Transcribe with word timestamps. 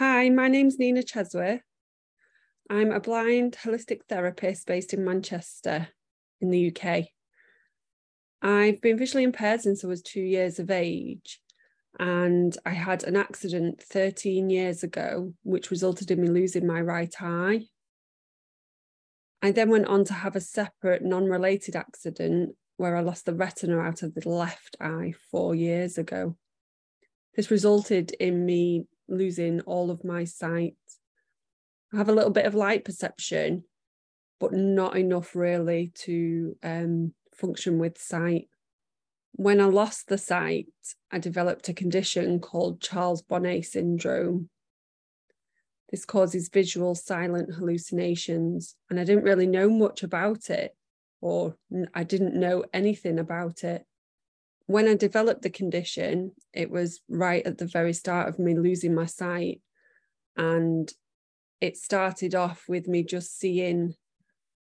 Hi, 0.00 0.30
my 0.30 0.48
name's 0.48 0.78
Nina 0.78 1.02
Chesworth. 1.02 1.60
I'm 2.70 2.90
a 2.90 3.00
blind 3.00 3.58
holistic 3.62 4.06
therapist 4.08 4.66
based 4.66 4.94
in 4.94 5.04
Manchester 5.04 5.88
in 6.40 6.48
the 6.48 6.74
UK. 6.74 7.08
I've 8.40 8.80
been 8.80 8.96
visually 8.96 9.24
impaired 9.24 9.60
since 9.60 9.84
I 9.84 9.88
was 9.88 10.00
two 10.00 10.22
years 10.22 10.58
of 10.58 10.70
age, 10.70 11.42
and 11.98 12.56
I 12.64 12.70
had 12.70 13.04
an 13.04 13.14
accident 13.14 13.82
13 13.82 14.48
years 14.48 14.82
ago, 14.82 15.34
which 15.42 15.70
resulted 15.70 16.10
in 16.10 16.22
me 16.22 16.28
losing 16.28 16.66
my 16.66 16.80
right 16.80 17.14
eye. 17.20 17.66
I 19.42 19.50
then 19.50 19.68
went 19.68 19.88
on 19.88 20.06
to 20.06 20.14
have 20.14 20.34
a 20.34 20.40
separate, 20.40 21.04
non 21.04 21.26
related 21.26 21.76
accident 21.76 22.56
where 22.78 22.96
I 22.96 23.02
lost 23.02 23.26
the 23.26 23.34
retina 23.34 23.78
out 23.78 24.02
of 24.02 24.14
the 24.14 24.26
left 24.26 24.76
eye 24.80 25.12
four 25.30 25.54
years 25.54 25.98
ago. 25.98 26.38
This 27.36 27.50
resulted 27.50 28.12
in 28.12 28.46
me 28.46 28.86
losing 29.10 29.60
all 29.62 29.90
of 29.90 30.04
my 30.04 30.24
sight. 30.24 30.76
I 31.92 31.98
have 31.98 32.08
a 32.08 32.14
little 32.14 32.30
bit 32.30 32.46
of 32.46 32.54
light 32.54 32.84
perception, 32.84 33.64
but 34.38 34.52
not 34.52 34.96
enough 34.96 35.34
really 35.34 35.92
to 35.96 36.56
um, 36.62 37.12
function 37.34 37.78
with 37.78 37.98
sight. 37.98 38.48
When 39.32 39.60
I 39.60 39.66
lost 39.66 40.08
the 40.08 40.18
sight, 40.18 40.68
I 41.10 41.18
developed 41.18 41.68
a 41.68 41.74
condition 41.74 42.40
called 42.40 42.80
Charles 42.80 43.22
Bonnet 43.22 43.64
syndrome. 43.64 44.48
This 45.90 46.04
causes 46.04 46.48
visual 46.48 46.94
silent 46.94 47.54
hallucinations, 47.54 48.76
and 48.88 49.00
I 49.00 49.04
didn't 49.04 49.24
really 49.24 49.46
know 49.46 49.68
much 49.68 50.02
about 50.02 50.50
it, 50.50 50.76
or 51.20 51.56
I 51.94 52.04
didn't 52.04 52.38
know 52.38 52.64
anything 52.72 53.18
about 53.18 53.64
it. 53.64 53.84
When 54.70 54.86
I 54.86 54.94
developed 54.94 55.42
the 55.42 55.50
condition, 55.50 56.30
it 56.52 56.70
was 56.70 57.00
right 57.08 57.44
at 57.44 57.58
the 57.58 57.66
very 57.66 57.92
start 57.92 58.28
of 58.28 58.38
me 58.38 58.56
losing 58.56 58.94
my 58.94 59.06
sight. 59.06 59.60
And 60.36 60.88
it 61.60 61.76
started 61.76 62.36
off 62.36 62.66
with 62.68 62.86
me 62.86 63.02
just 63.02 63.36
seeing 63.36 63.94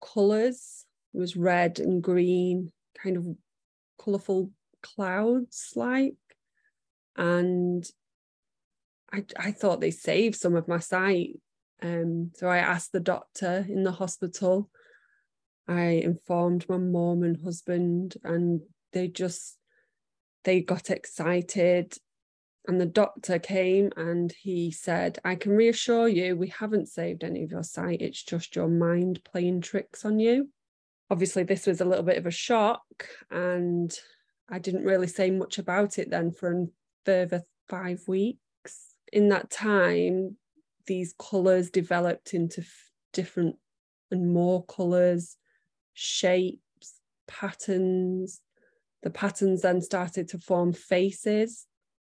colours. 0.00 0.84
It 1.12 1.19
was 1.19 1.36
red 1.36 1.80
and 1.80 2.00
green, 2.00 2.70
kind 3.02 3.16
of 3.16 3.26
colourful 4.00 4.52
clouds 4.84 5.72
like. 5.74 6.14
And 7.16 7.84
I, 9.12 9.24
I 9.36 9.50
thought 9.50 9.80
they 9.80 9.91
saved 9.91 10.36
some 10.36 10.54
of 10.54 10.69
my 10.69 10.78
sight. 10.78 11.41
Um, 11.82 12.30
so 12.36 12.46
I 12.46 12.58
asked 12.58 12.92
the 12.92 13.00
doctor 13.00 13.66
in 13.69 13.82
the 13.82 13.91
hospital. 13.91 14.70
I 15.66 16.02
informed 16.04 16.69
my 16.69 16.78
mom 16.78 17.24
and 17.24 17.42
husband, 17.42 18.14
and 18.22 18.60
they 18.92 19.08
just 19.08 19.57
they 20.44 20.61
got 20.61 20.91
excited. 20.91 21.94
And 22.67 22.81
the 22.81 22.86
doctor 22.86 23.39
came 23.39 23.91
and 23.97 24.31
he 24.31 24.70
said, 24.70 25.19
I 25.25 25.36
can 25.36 25.53
reassure 25.53 26.06
you, 26.06 26.36
we 26.36 26.48
haven't 26.48 26.89
saved 26.89 27.25
any 27.25 27.42
of 27.42 27.50
your 27.50 27.62
sight. 27.62 28.03
It's 28.03 28.22
just 28.22 28.56
your 28.56 28.69
mind 28.69 29.25
playing 29.25 29.62
tricks 29.62 30.05
on 30.05 30.19
you. 30.19 30.50
Obviously, 31.11 31.44
this 31.44 31.66
was 31.66 31.81
a 31.81 31.86
little 31.86 32.05
bit 32.05 32.19
of 32.19 32.27
a 32.27 32.31
shock, 32.31 32.84
and 33.31 33.91
I 34.50 34.59
didn't 34.59 34.84
really 34.84 35.06
say 35.06 35.31
much 35.31 35.56
about 35.56 35.98
it 35.98 36.11
then 36.11 36.31
for 36.31 36.53
a 36.53 36.66
further 37.06 37.44
five 37.70 38.03
weeks. 38.06 38.39
In 39.11 39.31
that 39.31 39.50
time, 39.50 40.36
these 40.86 41.14
colours 41.19 41.70
developed 41.70 42.34
into 42.34 42.61
f- 42.61 42.91
different 43.14 43.56
and 44.11 44.31
more 44.31 44.64
colours, 44.66 45.39
shapes, 45.94 47.00
patterns. 47.27 48.42
The 49.02 49.10
patterns 49.10 49.62
then 49.62 49.80
started 49.80 50.28
to 50.28 50.38
form 50.38 50.72
faces 50.72 51.66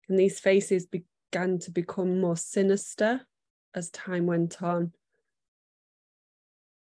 and 0.10 0.20
these 0.20 0.40
faces 0.40 0.86
began 0.86 1.60
to 1.60 1.72
become 1.72 2.20
more 2.20 2.36
sinister 2.36 3.22
as 3.74 3.90
time 3.90 4.26
went 4.26 4.62
on. 4.62 4.92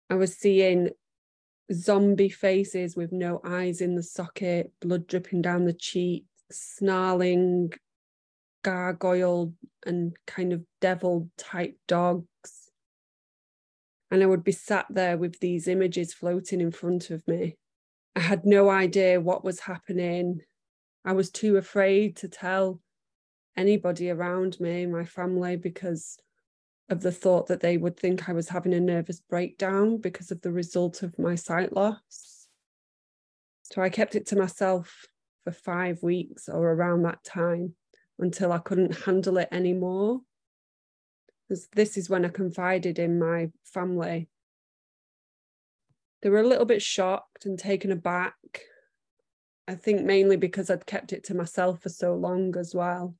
I 0.09 0.15
was 0.15 0.35
seeing 0.35 0.89
zombie 1.71 2.29
faces 2.29 2.95
with 2.95 3.11
no 3.11 3.39
eyes 3.43 3.81
in 3.81 3.95
the 3.95 4.01
socket, 4.01 4.71
blood 4.81 5.05
dripping 5.05 5.43
down 5.43 5.65
the 5.65 5.73
cheek, 5.73 6.25
snarling, 6.51 7.73
gargoyle, 8.63 9.53
and 9.85 10.17
kind 10.25 10.51
of 10.51 10.63
devil 10.81 11.29
type 11.37 11.77
dogs. 11.87 12.71
And 14.09 14.23
I 14.23 14.25
would 14.25 14.43
be 14.43 14.51
sat 14.51 14.87
there 14.89 15.17
with 15.17 15.39
these 15.39 15.67
images 15.67 16.13
floating 16.13 16.61
in 16.61 16.71
front 16.71 17.11
of 17.11 17.27
me. 17.27 17.57
I 18.19 18.21
had 18.21 18.45
no 18.45 18.69
idea 18.69 19.21
what 19.21 19.45
was 19.45 19.61
happening. 19.61 20.41
I 21.05 21.13
was 21.13 21.31
too 21.31 21.55
afraid 21.55 22.17
to 22.17 22.27
tell 22.27 22.81
anybody 23.55 24.09
around 24.09 24.59
me, 24.59 24.85
my 24.87 25.05
family, 25.05 25.55
because 25.55 26.17
of 26.89 26.99
the 26.99 27.13
thought 27.13 27.47
that 27.47 27.61
they 27.61 27.77
would 27.77 27.95
think 27.95 28.27
I 28.27 28.33
was 28.33 28.49
having 28.49 28.73
a 28.73 28.79
nervous 28.81 29.21
breakdown 29.21 29.99
because 29.99 30.31
of 30.31 30.41
the 30.41 30.51
result 30.51 31.01
of 31.01 31.17
my 31.17 31.35
sight 31.35 31.71
loss. 31.71 32.49
So 33.61 33.81
I 33.81 33.87
kept 33.87 34.15
it 34.15 34.25
to 34.27 34.35
myself 34.35 35.05
for 35.45 35.53
five 35.53 36.03
weeks 36.03 36.49
or 36.49 36.73
around 36.73 37.03
that 37.03 37.23
time 37.23 37.75
until 38.19 38.51
I 38.51 38.57
couldn't 38.57 39.05
handle 39.05 39.37
it 39.37 39.47
anymore. 39.49 40.19
Because 41.47 41.69
this 41.69 41.95
is 41.95 42.09
when 42.09 42.25
I 42.25 42.29
confided 42.29 42.99
in 42.99 43.17
my 43.17 43.51
family. 43.63 44.27
They 46.21 46.29
were 46.29 46.39
a 46.39 46.47
little 46.47 46.65
bit 46.65 46.81
shocked 46.81 47.45
and 47.45 47.57
taken 47.57 47.91
aback. 47.91 48.35
I 49.67 49.75
think 49.75 50.03
mainly 50.03 50.35
because 50.35 50.69
I'd 50.69 50.85
kept 50.85 51.13
it 51.13 51.23
to 51.25 51.35
myself 51.35 51.83
for 51.83 51.89
so 51.89 52.15
long 52.15 52.57
as 52.57 52.73
well. 52.73 53.15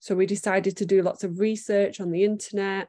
So 0.00 0.14
we 0.14 0.26
decided 0.26 0.76
to 0.76 0.86
do 0.86 1.02
lots 1.02 1.24
of 1.24 1.40
research 1.40 2.00
on 2.00 2.10
the 2.10 2.24
internet. 2.24 2.88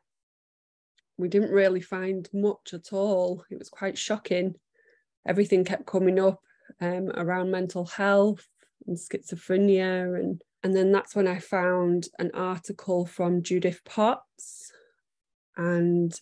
We 1.17 1.27
didn't 1.27 1.51
really 1.51 1.81
find 1.81 2.27
much 2.33 2.73
at 2.73 2.93
all. 2.93 3.43
It 3.49 3.59
was 3.59 3.69
quite 3.69 3.97
shocking. 3.97 4.55
Everything 5.25 5.63
kept 5.63 5.85
coming 5.85 6.19
up 6.19 6.39
um, 6.81 7.09
around 7.15 7.51
mental 7.51 7.85
health 7.85 8.47
and 8.87 8.97
schizophrenia. 8.97 10.19
And, 10.19 10.41
and 10.63 10.75
then 10.75 10.91
that's 10.91 11.15
when 11.15 11.27
I 11.27 11.39
found 11.39 12.07
an 12.19 12.31
article 12.33 13.05
from 13.05 13.43
Judith 13.43 13.81
Potts 13.85 14.71
and 15.57 16.13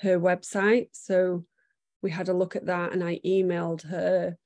her 0.00 0.18
website. 0.18 0.88
So 0.92 1.44
we 2.04 2.10
had 2.10 2.28
a 2.28 2.34
look 2.34 2.54
at 2.54 2.66
that 2.66 2.92
and 2.92 3.02
I 3.02 3.18
emailed 3.24 3.88
her. 3.88 4.36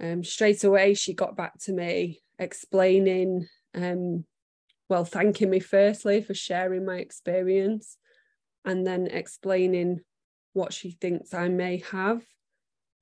Um, 0.00 0.22
straight 0.22 0.62
away, 0.62 0.94
she 0.94 1.12
got 1.12 1.36
back 1.36 1.58
to 1.64 1.72
me 1.72 2.22
explaining 2.38 3.48
um, 3.74 4.24
well, 4.88 5.04
thanking 5.04 5.50
me 5.50 5.58
firstly 5.58 6.22
for 6.22 6.32
sharing 6.32 6.84
my 6.84 6.98
experience 6.98 7.96
and 8.64 8.86
then 8.86 9.08
explaining 9.08 10.00
what 10.52 10.72
she 10.72 10.92
thinks 10.92 11.34
I 11.34 11.48
may 11.48 11.82
have. 11.90 12.22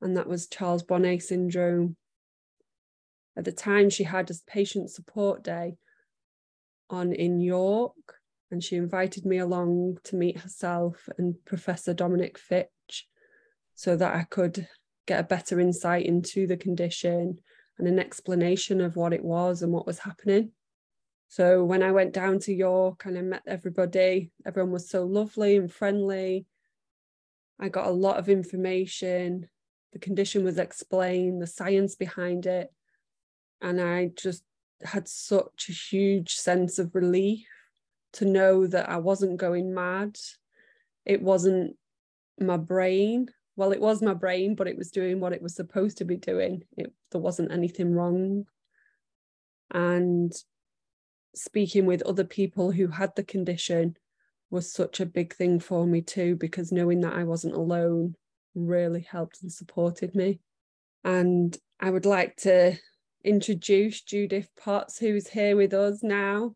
And 0.01 0.17
that 0.17 0.29
was 0.29 0.49
Charles 0.49 0.83
Bonnet 0.83 1.23
syndrome. 1.23 1.97
At 3.37 3.45
the 3.45 3.53
time, 3.53 3.91
she 3.91 4.05
had 4.05 4.31
a 4.31 4.35
patient 4.47 4.91
support 4.91 5.45
day 5.45 5.77
on 6.89 7.13
in 7.13 7.41
York, 7.41 8.17
and 8.51 8.65
she 8.65 8.77
invited 8.77 9.27
me 9.27 9.39
along 9.39 9.99
to 10.05 10.17
meet 10.17 10.41
herself 10.41 11.09
and 11.19 11.35
Professor 11.45 11.93
Dominic 11.93 12.39
ffytche 12.39 12.67
so 13.83 13.97
that 13.97 14.15
I 14.15 14.23
could 14.23 14.69
get 15.09 15.19
a 15.19 15.25
better 15.25 15.59
insight 15.59 16.07
into 16.07 16.47
the 16.47 16.57
condition 16.57 17.41
and 17.81 17.89
an 17.89 17.99
explanation 17.99 18.81
of 18.81 18.95
what 18.95 19.13
it 19.13 19.25
was 19.25 19.61
and 19.61 19.73
what 19.73 19.89
was 19.89 19.99
happening. 19.99 20.53
So 21.27 21.65
when 21.65 21.83
I 21.83 21.91
went 21.91 22.13
down 22.13 22.39
to 22.41 22.55
York 22.55 23.07
and 23.07 23.19
I 23.19 23.23
met 23.23 23.43
everybody, 23.45 24.31
everyone 24.47 24.71
was 24.71 24.89
so 24.89 25.03
lovely 25.03 25.57
and 25.57 25.69
friendly. 25.69 26.47
I 27.59 27.71
got 27.71 27.89
a 27.89 27.91
lot 27.91 28.19
of 28.19 28.29
information. 28.29 29.49
The 29.93 29.99
condition 29.99 30.45
was 30.45 30.59
explained, 30.59 31.43
the 31.43 31.49
science 31.49 31.97
behind 31.97 32.47
it. 32.47 32.73
And 33.61 33.81
I 33.81 34.13
just 34.15 34.45
had 34.85 35.09
such 35.09 35.67
a 35.69 35.73
huge 35.73 36.37
sense 36.37 36.79
of 36.79 36.95
relief 36.95 37.49
to 38.13 38.27
know 38.27 38.65
that 38.65 38.89
I 38.89 38.99
wasn't 38.99 39.39
going 39.39 39.75
mad. 39.75 40.19
It 41.05 41.21
wasn't 41.21 41.77
my 42.39 42.59
brain. 42.59 43.27
Well, 43.57 43.73
it 43.73 43.81
was 43.81 44.03
my 44.03 44.15
brain, 44.15 44.55
but 44.55 44.67
it 44.67 44.79
was 44.79 44.91
doing 44.91 45.21
what 45.21 45.33
it 45.33 45.43
was 45.43 45.55
supposed 45.55 45.99
to 45.99 46.05
be 46.05 46.17
doing. 46.17 46.63
It, 46.77 46.93
there 47.11 47.21
wasn't 47.21 47.53
anything 47.53 47.93
wrong. 47.93 48.45
And 49.71 50.33
speaking 51.35 51.87
with 51.87 52.03
other 52.03 52.25
people 52.25 52.71
who 52.71 52.89
had 52.89 53.15
the 53.15 53.23
condition 53.23 53.97
was 54.51 54.73
such 54.73 55.01
a 55.01 55.07
big 55.07 55.35
thing 55.35 55.61
for 55.61 55.87
me 55.87 56.03
too, 56.03 56.37
because 56.37 56.73
knowing 56.73 57.01
that 57.01 57.15
I 57.15 57.25
wasn't 57.25 57.55
alone 57.55 58.15
really 58.55 59.01
helped 59.01 59.43
and 59.43 59.53
supported 59.53 60.15
me. 60.15 60.41
And 61.05 61.57
I 61.81 61.91
would 61.91 62.07
like 62.07 62.37
to 62.39 62.77
introduce 63.25 64.03
Judith 64.03 64.49
Potts, 64.57 64.99
who's 64.99 65.29
here 65.29 65.57
with 65.57 65.75
us 65.75 66.03
now. 66.03 66.55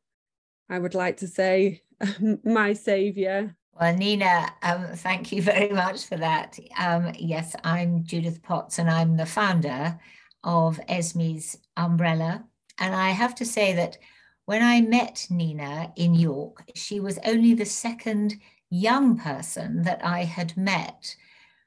I 0.68 0.78
would 0.78 0.94
like 0.94 1.18
to 1.18 1.28
say, 1.28 1.82
my 2.44 2.72
saviour. 2.72 3.56
Well, 3.80 3.94
Nina, 3.96 4.52
um, 4.62 4.86
thank 4.96 5.32
you 5.32 5.42
very 5.52 5.70
much 5.70 6.06
for 6.06 6.16
that. 6.16 6.58
Um, 6.78 7.12
yes, 7.18 7.56
I'm 7.64 8.04
Judith 8.04 8.42
Potts, 8.42 8.78
and 8.78 8.90
I'm 8.90 9.16
the 9.16 9.26
founder 9.26 9.98
of 10.44 10.80
Esme's 10.88 11.58
Umbrella. 11.76 12.44
And 12.78 12.94
I 12.94 13.10
have 13.10 13.34
to 13.36 13.44
say 13.46 13.74
that 13.74 13.98
When 14.46 14.62
I 14.62 14.80
met 14.80 15.26
Nina 15.30 15.92
in 15.96 16.14
York, 16.14 16.64
she 16.74 17.00
was 17.00 17.18
only 17.24 17.54
the 17.54 17.64
second 17.66 18.34
young 18.70 19.18
person 19.18 19.82
that 19.84 20.04
I 20.04 20.24
had 20.24 20.56
met 20.56 21.16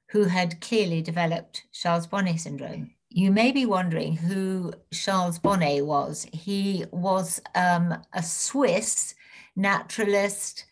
who 0.09 0.25
had 0.25 0.61
clearly 0.61 1.01
developed 1.01 1.65
Charles 1.73 2.07
Bonnet 2.07 2.39
syndrome. 2.41 2.91
You 3.09 3.31
may 3.31 3.51
be 3.53 3.65
wondering 3.65 4.17
who 4.17 4.73
Charles 4.93 5.39
Bonnet 5.39 5.85
was. 5.85 6.27
He 6.33 6.85
was 6.91 7.41
um, 7.55 7.95
a 8.13 8.23
Swiss 8.23 9.15
naturalist, 9.55 10.65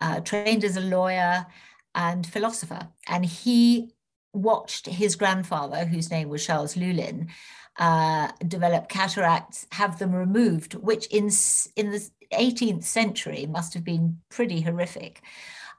uh, 0.00 0.20
trained 0.20 0.64
as 0.64 0.76
a 0.76 0.80
lawyer 0.80 1.46
and 1.94 2.26
philosopher. 2.26 2.88
And 3.08 3.24
he 3.24 3.92
watched 4.32 4.86
his 4.86 5.16
grandfather, 5.16 5.86
whose 5.86 6.10
name 6.10 6.28
was 6.28 6.44
Charles 6.44 6.76
Lullin, 6.76 7.28
uh, 7.78 8.28
develop 8.46 8.88
cataracts, 8.88 9.66
have 9.72 9.98
them 9.98 10.14
removed, 10.14 10.74
which 10.74 11.06
in, 11.06 11.30
in 11.76 11.90
the 11.90 12.08
18th 12.32 12.84
century 12.84 13.46
must 13.46 13.74
have 13.74 13.84
been 13.84 14.18
pretty 14.30 14.60
horrific. 14.60 15.22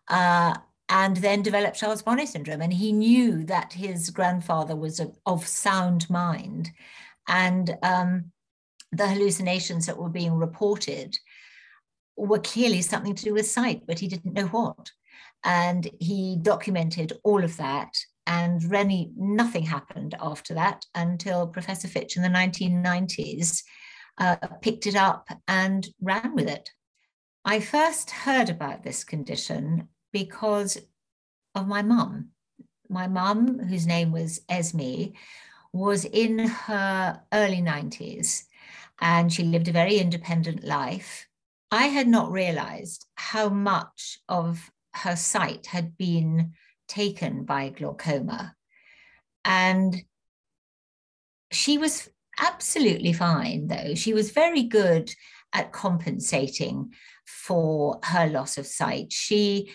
Uh, 0.08 0.56
and 0.90 1.18
then 1.18 1.42
developed 1.42 1.78
Charles 1.78 2.02
Bonnet 2.02 2.30
syndrome. 2.30 2.62
And 2.62 2.74
he 2.74 2.92
knew 2.94 3.44
that 3.46 3.74
his 3.74 4.10
grandfather 4.10 4.76
was 4.76 5.00
a, 5.00 5.12
of 5.26 5.46
sound 5.46 6.10
mind. 6.10 6.72
And 7.28 7.78
um, 7.84 8.32
the 8.92 9.08
hallucinations 9.08 9.86
that 9.86 9.98
were 9.98 10.10
being 10.10 10.34
reported 10.34 11.18
were 12.18 12.40
clearly 12.40 12.82
something 12.82 13.16
to 13.16 13.24
do 13.24 13.34
with 13.34 13.50
sight, 13.50 13.84
but 13.88 14.00
he 14.00 14.08
didn't 14.08 14.34
know 14.34 14.48
what. 14.48 14.92
And 15.44 15.90
he 16.00 16.38
documented 16.42 17.14
all 17.24 17.44
of 17.44 17.58
that. 17.58 17.94
And 18.26 18.64
really, 18.70 19.12
nothing 19.16 19.64
happened 19.64 20.16
after 20.20 20.54
that 20.56 20.86
until 20.96 21.48
Professor 21.48 21.88
ffytche 21.88 22.18
in 22.18 22.24
the 22.24 22.30
1990s 22.30 23.64
uh, 24.18 24.36
picked 24.62 24.88
it 24.88 24.96
up 24.96 25.30
and 25.48 25.88
ran 26.02 26.36
with 26.36 26.50
it. 26.50 26.72
I 27.46 27.60
first 27.60 28.10
heard 28.12 28.50
about 28.50 28.84
this 28.84 29.04
condition 29.04 29.88
because 30.12 30.78
of 31.56 31.68
my 31.68 31.82
mum. 31.82 32.30
My 32.90 33.08
mum, 33.08 33.60
whose 33.60 33.88
name 33.88 34.12
was 34.12 34.42
Esme, 34.50 35.14
was 35.72 36.06
in 36.06 36.40
her 36.40 37.22
early 37.32 37.62
90s 37.62 38.44
and 39.00 39.32
she 39.32 39.44
lived 39.44 39.68
a 39.68 39.74
very 39.74 39.98
independent 39.98 40.64
life. 40.64 41.27
I 41.72 41.88
had 41.88 42.08
not 42.08 42.32
realized 42.32 43.06
how 43.16 43.50
much 43.50 44.20
of 44.30 44.72
her 44.94 45.16
sight 45.16 45.68
had 45.68 45.98
been 45.98 46.54
taken 46.88 47.44
by 47.44 47.70
glaucoma. 47.70 48.56
And 49.44 50.04
she 51.52 51.78
was 51.78 52.10
absolutely 52.40 53.14
fine, 53.14 53.68
though. 53.68 53.96
She 53.96 54.14
was 54.14 54.32
very 54.32 54.64
good 54.64 55.14
at 55.54 55.72
compensating 55.72 56.94
for 57.26 58.00
her 58.04 58.28
loss 58.28 58.58
of 58.58 58.66
sight. 58.66 59.12
She 59.12 59.72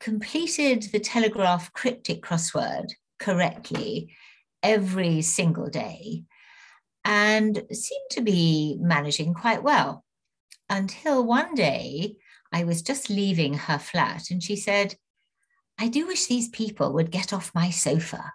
completed 0.00 0.82
the 0.92 1.00
Telegraph 1.00 1.72
cryptic 1.72 2.22
crossword 2.22 2.90
correctly 3.18 4.14
every 4.62 5.22
single 5.22 5.68
day 5.68 6.24
and 7.04 7.62
seemed 7.72 8.10
to 8.10 8.20
be 8.20 8.76
managing 8.80 9.34
quite 9.34 9.62
well 9.62 10.04
until 10.72 11.22
one 11.22 11.54
day 11.54 12.16
I 12.50 12.64
was 12.64 12.80
just 12.80 13.10
leaving 13.10 13.54
her 13.54 13.78
flat 13.78 14.30
and 14.30 14.42
she 14.42 14.56
said, 14.56 14.96
I 15.78 15.88
do 15.88 16.06
wish 16.06 16.26
these 16.26 16.48
people 16.48 16.94
would 16.94 17.10
get 17.10 17.32
off 17.32 17.54
my 17.54 17.68
sofa. 17.68 18.32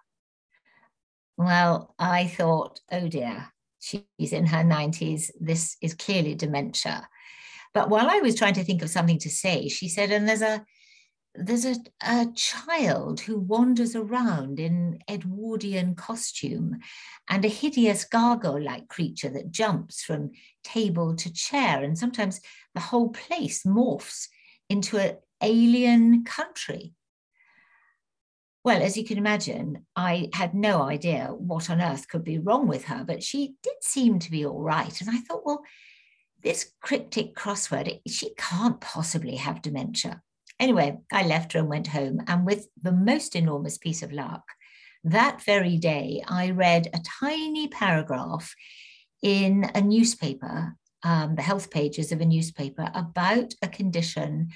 Well, 1.35 1.95
I 1.97 2.27
thought, 2.27 2.79
oh 2.91 3.07
dear, 3.07 3.47
she's 3.79 4.33
in 4.33 4.45
her 4.45 4.63
90s. 4.63 5.31
This 5.39 5.77
is 5.81 5.95
clearly 5.95 6.35
dementia. 6.35 7.09
But 7.73 7.89
while 7.89 8.09
I 8.09 8.19
was 8.19 8.35
trying 8.35 8.55
to 8.55 8.63
think 8.63 8.83
of 8.83 8.89
something 8.91 9.19
to 9.19 9.29
say, 9.29 9.67
she 9.67 9.89
said, 9.89 10.11
and 10.11 10.27
there's 10.27 10.41
a 10.41 10.63
there's 11.37 11.65
a, 11.65 11.75
a 12.01 12.27
child 12.35 13.19
who 13.19 13.39
wanders 13.39 13.95
around 13.95 14.59
in 14.59 14.99
Edwardian 15.09 15.95
costume 15.95 16.79
and 17.29 17.45
a 17.45 17.49
hideous 17.49 18.03
gargoyle 18.03 18.61
like 18.61 18.87
creature 18.87 19.29
that 19.29 19.51
jumps 19.51 20.03
from 20.03 20.31
table 20.63 21.15
to 21.15 21.31
chair. 21.31 21.83
And 21.83 21.97
sometimes 21.97 22.41
the 22.73 22.81
whole 22.81 23.09
place 23.09 23.63
morphs 23.63 24.27
into 24.69 24.97
an 24.97 25.17
alien 25.41 26.23
country. 26.23 26.93
Well, 28.63 28.81
as 28.81 28.97
you 28.97 29.05
can 29.05 29.17
imagine, 29.17 29.85
I 29.95 30.29
had 30.33 30.53
no 30.53 30.81
idea 30.81 31.27
what 31.37 31.69
on 31.69 31.81
earth 31.81 32.09
could 32.09 32.23
be 32.23 32.39
wrong 32.39 32.67
with 32.67 32.85
her, 32.85 33.05
but 33.05 33.23
she 33.23 33.55
did 33.63 33.75
seem 33.81 34.19
to 34.19 34.31
be 34.31 34.45
all 34.45 34.61
right. 34.61 34.99
And 34.99 35.09
I 35.09 35.19
thought, 35.19 35.45
well, 35.45 35.63
this 36.43 36.73
cryptic 36.81 37.35
crossword, 37.35 38.01
she 38.07 38.33
can't 38.37 38.81
possibly 38.81 39.35
have 39.35 39.61
dementia. 39.61 40.21
Anyway, 40.59 40.97
I 41.11 41.25
left 41.25 41.53
her 41.53 41.59
and 41.59 41.69
went 41.69 41.87
home. 41.87 42.21
And 42.27 42.45
with 42.45 42.67
the 42.81 42.91
most 42.91 43.35
enormous 43.35 43.77
piece 43.77 44.01
of 44.01 44.11
luck, 44.11 44.43
that 45.03 45.43
very 45.43 45.77
day, 45.77 46.23
I 46.27 46.51
read 46.51 46.87
a 46.93 46.99
tiny 47.19 47.67
paragraph 47.67 48.53
in 49.21 49.69
a 49.75 49.81
newspaper, 49.81 50.75
um, 51.03 51.35
the 51.35 51.41
health 51.41 51.69
pages 51.69 52.11
of 52.11 52.21
a 52.21 52.25
newspaper, 52.25 52.89
about 52.93 53.53
a 53.61 53.67
condition 53.67 54.49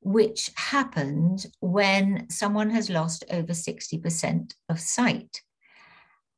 which 0.00 0.50
happened 0.56 1.46
when 1.60 2.28
someone 2.28 2.70
has 2.70 2.90
lost 2.90 3.24
over 3.30 3.52
60% 3.52 4.52
of 4.68 4.80
sight. 4.80 5.42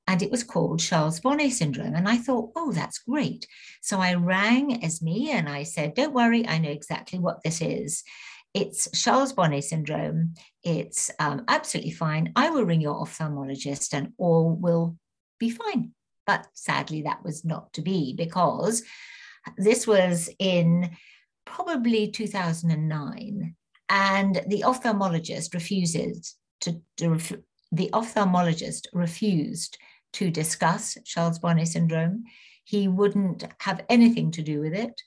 And 0.07 0.23
it 0.23 0.31
was 0.31 0.45
called 0.45 0.81
Charles 0.81 1.21
Bonnet 1.21 1.53
syndrome. 1.53 1.95
And 1.95 2.07
I 2.07 2.19
thought, 2.19 2.51
oh, 2.57 2.73
that's 2.73 2.99
great. 2.99 3.47
So 3.81 4.01
I 4.01 4.15
rang 4.15 4.85
Esme 4.85 5.29
and 5.31 5.49
I 5.49 5.63
said, 5.63 5.95
don't 5.95 6.13
worry, 6.13 6.47
I 6.47 6.59
know 6.59 6.71
exactly 6.71 7.19
what 7.19 7.43
this 7.43 7.63
is. 7.63 8.05
It's 8.55 8.89
Charles 9.03 9.33
Bonnet 9.33 9.65
syndrome. 9.65 10.35
It's 10.63 11.11
um, 11.19 11.45
absolutely 11.49 11.91
fine. 11.91 12.33
I 12.37 12.51
will 12.51 12.65
ring 12.65 12.81
your 12.81 13.05
ophthalmologist 13.05 13.93
and 13.93 14.13
all 14.17 14.55
will 14.55 14.97
be 15.41 15.51
fine. 15.51 15.91
But 16.25 16.47
sadly, 16.55 17.03
that 17.03 17.25
was 17.25 17.45
not 17.45 17.73
to 17.75 17.83
be 17.83 18.15
because 18.17 18.85
this 19.59 19.89
was 19.89 20.31
in 20.39 20.91
probably 21.45 22.13
2009. 22.13 23.57
And 23.89 24.43
the 24.47 24.63
ophthalmologist 24.63 25.53
refuses 25.53 26.37
to, 26.61 26.81
to 26.99 27.11
ref, 27.11 27.33
the 27.73 27.91
ophthalmologist 27.93 28.87
refused 28.93 29.77
to 30.15 30.31
discuss 30.31 30.97
Charles 31.05 31.41
Bonnet 31.41 31.67
syndrome. 31.67 32.23
He 32.63 32.87
wouldn't 32.87 33.45
have 33.61 33.85
anything 33.89 34.31
to 34.33 34.43
do 34.43 34.61
with 34.61 34.75
it. 34.75 35.03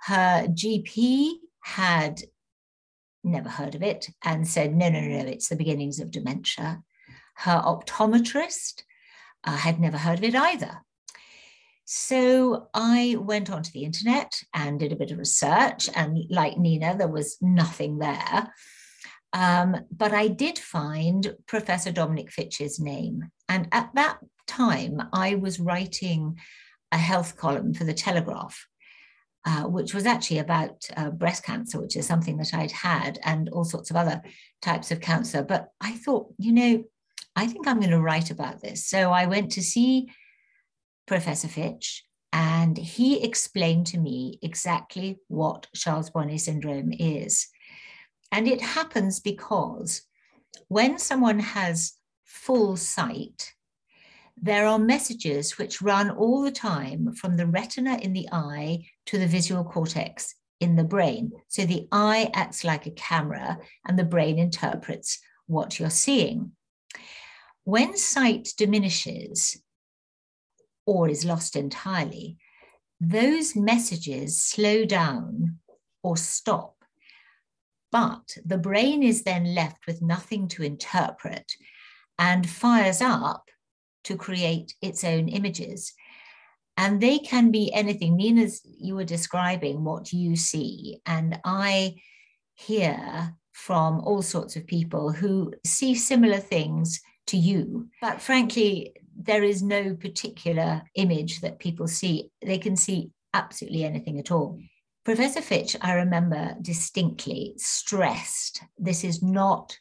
Her 0.00 0.48
GP 0.48 1.30
had 1.62 2.20
never 3.24 3.48
heard 3.48 3.74
of 3.74 3.82
it, 3.82 4.08
and 4.24 4.46
said, 4.46 4.74
no, 4.74 4.88
no, 4.88 5.00
no, 5.00 5.18
it's 5.26 5.48
the 5.48 5.56
beginnings 5.56 6.00
of 6.00 6.10
dementia. 6.10 6.82
Her 7.36 7.62
optometrist 7.64 8.82
uh, 9.44 9.56
had 9.56 9.80
never 9.80 9.98
heard 9.98 10.18
of 10.18 10.24
it 10.24 10.34
either. 10.34 10.82
So 11.84 12.68
I 12.72 13.16
went 13.18 13.50
onto 13.50 13.70
the 13.72 13.84
internet 13.84 14.40
and 14.54 14.78
did 14.78 14.92
a 14.92 14.96
bit 14.96 15.10
of 15.10 15.18
research, 15.18 15.88
and 15.94 16.18
like 16.30 16.56
Nina, 16.56 16.96
there 16.96 17.08
was 17.08 17.36
nothing 17.40 17.98
there. 17.98 18.52
Um, 19.32 19.76
but 19.90 20.12
I 20.12 20.28
did 20.28 20.58
find 20.58 21.34
Professor 21.46 21.90
Dominic 21.90 22.30
ffytche's 22.30 22.78
name. 22.78 23.30
And 23.48 23.68
at 23.72 23.90
that 23.94 24.18
time, 24.46 25.02
I 25.12 25.36
was 25.36 25.58
writing 25.58 26.38
a 26.92 26.98
health 26.98 27.36
column 27.36 27.72
for 27.72 27.84
the 27.84 27.94
Telegraph. 27.94 28.66
Uh, 29.44 29.64
which 29.64 29.92
was 29.92 30.06
actually 30.06 30.38
about 30.38 30.88
uh, 30.96 31.10
breast 31.10 31.42
cancer, 31.42 31.80
which 31.80 31.96
is 31.96 32.06
something 32.06 32.36
that 32.36 32.54
I'd 32.54 32.70
had, 32.70 33.18
and 33.24 33.48
all 33.48 33.64
sorts 33.64 33.90
of 33.90 33.96
other 33.96 34.22
types 34.60 34.92
of 34.92 35.00
cancer. 35.00 35.42
But 35.42 35.70
I 35.80 35.94
thought, 35.94 36.28
you 36.38 36.52
know, 36.52 36.84
I 37.34 37.48
think 37.48 37.66
I'm 37.66 37.80
going 37.80 37.90
to 37.90 38.00
write 38.00 38.30
about 38.30 38.62
this. 38.62 38.86
So 38.86 39.10
I 39.10 39.26
went 39.26 39.50
to 39.52 39.62
see 39.62 40.12
Professor 41.08 41.48
ffytche, 41.48 42.02
and 42.32 42.78
he 42.78 43.20
explained 43.20 43.86
to 43.88 43.98
me 43.98 44.38
exactly 44.42 45.18
what 45.26 45.66
Charles 45.74 46.10
Bonnet 46.10 46.38
syndrome 46.38 46.92
is. 46.92 47.48
And 48.30 48.46
it 48.46 48.60
happens 48.60 49.18
because 49.18 50.02
when 50.68 51.00
someone 51.00 51.40
has 51.40 51.94
full 52.24 52.76
sight, 52.76 53.54
there 54.40 54.66
are 54.66 54.78
messages 54.78 55.58
which 55.58 55.82
run 55.82 56.10
all 56.10 56.42
the 56.42 56.52
time 56.52 57.12
from 57.14 57.36
the 57.36 57.46
retina 57.46 57.96
in 57.98 58.12
the 58.12 58.28
eye 58.32 58.84
to 59.06 59.18
the 59.18 59.26
visual 59.26 59.64
cortex 59.64 60.34
in 60.60 60.76
the 60.76 60.84
brain. 60.84 61.32
So 61.48 61.64
the 61.64 61.88
eye 61.92 62.30
acts 62.34 62.64
like 62.64 62.86
a 62.86 62.92
camera 62.92 63.58
and 63.86 63.98
the 63.98 64.04
brain 64.04 64.38
interprets 64.38 65.18
what 65.46 65.78
you're 65.78 65.90
seeing. 65.90 66.52
When 67.64 67.96
sight 67.96 68.48
diminishes 68.56 69.62
or 70.86 71.08
is 71.08 71.24
lost 71.24 71.56
entirely, 71.56 72.38
those 73.00 73.54
messages 73.54 74.42
slow 74.42 74.84
down 74.84 75.58
or 76.02 76.16
stop. 76.16 76.76
But 77.90 78.36
the 78.44 78.58
brain 78.58 79.02
is 79.02 79.22
then 79.22 79.54
left 79.54 79.86
with 79.86 80.00
nothing 80.00 80.48
to 80.48 80.62
interpret 80.62 81.52
and 82.18 82.48
fires 82.48 83.00
up 83.00 83.48
to 84.04 84.16
create 84.16 84.74
its 84.80 85.04
own 85.04 85.28
images. 85.28 85.92
And 86.76 87.00
they 87.00 87.18
can 87.18 87.50
be 87.50 87.72
anything. 87.72 88.16
Nina's, 88.16 88.60
you 88.64 88.94
were 88.94 89.04
describing 89.04 89.84
what 89.84 90.12
you 90.12 90.36
see, 90.36 91.00
and 91.06 91.38
I 91.44 91.96
hear 92.54 93.34
from 93.52 94.00
all 94.00 94.22
sorts 94.22 94.56
of 94.56 94.66
people 94.66 95.12
who 95.12 95.52
see 95.64 95.94
similar 95.94 96.38
things 96.38 97.00
to 97.26 97.36
you. 97.36 97.88
But 98.00 98.20
frankly, 98.20 98.94
there 99.16 99.42
is 99.42 99.62
no 99.62 99.94
particular 99.94 100.82
image 100.94 101.42
that 101.42 101.58
people 101.58 101.86
see. 101.86 102.30
They 102.44 102.58
can 102.58 102.76
see 102.76 103.10
absolutely 103.34 103.84
anything 103.84 104.18
at 104.18 104.30
all. 104.30 104.58
Professor 105.04 105.40
ffytche, 105.40 105.76
I 105.80 105.94
remember 105.94 106.54
distinctly, 106.62 107.54
stressed 107.56 108.62
this 108.78 109.04
is 109.04 109.22
not 109.22 109.76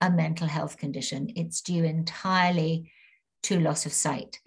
a 0.00 0.10
mental 0.10 0.46
health 0.46 0.76
condition, 0.76 1.30
it's 1.36 1.60
due 1.60 1.84
entirely 1.84 2.90
to 3.44 3.60
loss 3.60 3.86
of 3.86 3.92
sight. 3.92 4.40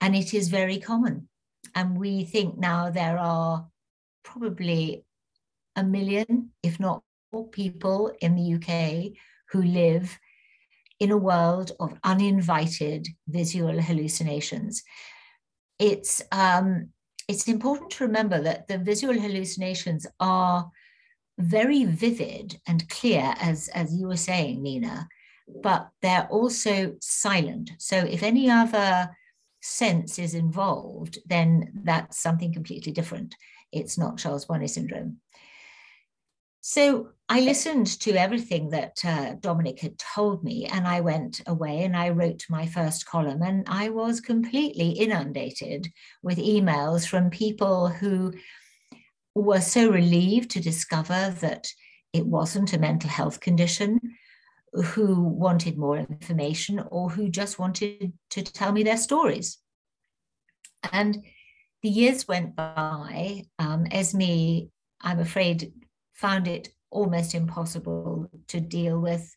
And 0.00 0.14
it 0.16 0.34
is 0.34 0.48
very 0.48 0.78
common. 0.78 1.28
And 1.74 1.98
we 1.98 2.24
think 2.24 2.58
now 2.58 2.90
there 2.90 3.18
are 3.18 3.66
probably 4.24 5.04
a 5.76 5.82
million, 5.82 6.50
if 6.62 6.78
not 6.78 7.02
more, 7.32 7.48
people 7.48 8.12
in 8.20 8.36
the 8.36 8.54
UK 8.54 9.12
who 9.50 9.62
live 9.62 10.18
in 11.00 11.10
a 11.10 11.16
world 11.16 11.72
of 11.80 11.98
uninvited 12.04 13.08
visual 13.28 13.80
hallucinations. 13.80 14.82
It's 15.78 16.22
um, 16.30 16.90
it's 17.28 17.48
important 17.48 17.90
to 17.92 18.04
remember 18.04 18.40
that 18.42 18.68
the 18.68 18.78
visual 18.78 19.18
hallucinations 19.18 20.06
are 20.20 20.70
very 21.38 21.84
vivid 21.84 22.60
and 22.66 22.88
clear, 22.88 23.34
as, 23.40 23.68
as 23.68 23.94
you 23.94 24.08
were 24.08 24.16
saying, 24.16 24.62
Nina, 24.62 25.08
but 25.62 25.90
they're 26.00 26.28
also 26.30 26.94
silent. 27.00 27.72
So 27.78 27.96
if 27.96 28.22
any 28.22 28.50
other 28.50 29.10
sense 29.60 30.18
is 30.18 30.34
involved, 30.34 31.18
then 31.26 31.72
that's 31.84 32.18
something 32.18 32.52
completely 32.52 32.92
different. 32.92 33.34
It's 33.70 33.96
not 33.96 34.18
Charles 34.18 34.44
Bonnet 34.44 34.68
syndrome. 34.68 35.18
So 36.64 37.08
I 37.28 37.40
listened 37.40 37.98
to 38.00 38.12
everything 38.12 38.70
that 38.70 39.04
uh, 39.04 39.34
Dominic 39.40 39.80
had 39.80 39.98
told 39.98 40.44
me, 40.44 40.66
and 40.66 40.86
I 40.86 41.00
went 41.00 41.40
away 41.46 41.82
and 41.82 41.96
I 41.96 42.10
wrote 42.10 42.44
my 42.48 42.66
first 42.66 43.04
column, 43.04 43.42
and 43.42 43.64
I 43.68 43.88
was 43.88 44.20
completely 44.20 44.90
inundated 44.90 45.88
with 46.22 46.38
emails 46.38 47.06
from 47.06 47.30
people 47.30 47.88
who 47.88 48.32
were 49.34 49.60
so 49.60 49.90
relieved 49.90 50.50
to 50.50 50.60
discover 50.60 51.34
that 51.40 51.66
it 52.12 52.26
wasn't 52.26 52.74
a 52.74 52.78
mental 52.78 53.10
health 53.10 53.40
condition, 53.40 53.98
who 54.72 55.20
wanted 55.20 55.76
more 55.76 55.98
information, 55.98 56.82
or 56.90 57.10
who 57.10 57.28
just 57.28 57.58
wanted 57.58 58.12
to 58.30 58.42
tell 58.42 58.72
me 58.72 58.82
their 58.82 58.96
stories. 58.96 59.58
And 60.92 61.24
the 61.82 61.88
years 61.88 62.26
went 62.26 62.56
by. 62.56 63.44
Um, 63.58 63.86
Esme, 63.90 64.68
I'm 65.00 65.18
afraid, 65.18 65.72
found 66.14 66.48
it 66.48 66.70
almost 66.90 67.34
impossible 67.34 68.30
to 68.48 68.60
deal 68.60 69.00
with. 69.00 69.34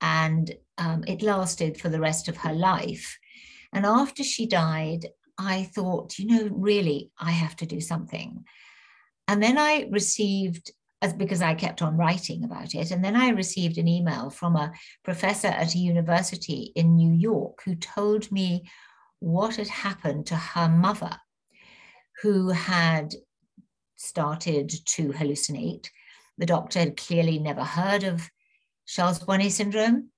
And 0.00 0.54
um, 0.78 1.04
it 1.06 1.22
lasted 1.22 1.80
for 1.80 1.88
the 1.88 2.00
rest 2.00 2.28
of 2.28 2.36
her 2.38 2.52
life. 2.52 3.18
And 3.72 3.86
after 3.86 4.22
she 4.22 4.46
died, 4.46 5.06
I 5.38 5.64
thought, 5.74 6.18
you 6.18 6.26
know, 6.26 6.48
really, 6.52 7.10
I 7.18 7.30
have 7.30 7.56
to 7.56 7.66
do 7.66 7.80
something. 7.80 8.44
And 9.28 9.42
then 9.42 9.58
I 9.58 9.88
received, 9.90 10.70
because 11.12 11.42
I 11.42 11.54
kept 11.54 11.82
on 11.82 11.96
writing 11.96 12.44
about 12.44 12.74
it, 12.74 12.90
and 12.90 13.04
then 13.04 13.16
I 13.16 13.28
received 13.30 13.78
an 13.78 13.88
email 13.88 14.30
from 14.30 14.56
a 14.56 14.72
professor 15.04 15.48
at 15.48 15.74
a 15.74 15.78
university 15.78 16.72
in 16.74 16.96
New 16.96 17.12
York 17.12 17.62
who 17.64 17.74
told 17.74 18.30
me 18.30 18.68
what 19.20 19.56
had 19.56 19.68
happened 19.68 20.26
to 20.26 20.36
her 20.36 20.68
mother, 20.68 21.16
who 22.22 22.50
had 22.50 23.14
started 23.96 24.70
to 24.86 25.08
hallucinate 25.08 25.88
the 26.38 26.46
doctor 26.46 26.80
had 26.80 26.96
clearly 26.96 27.38
never 27.38 27.64
heard 27.64 28.04
of 28.04 28.30
Charles 28.86 29.18
Bonnet 29.20 29.52
syndrome, 29.52 30.10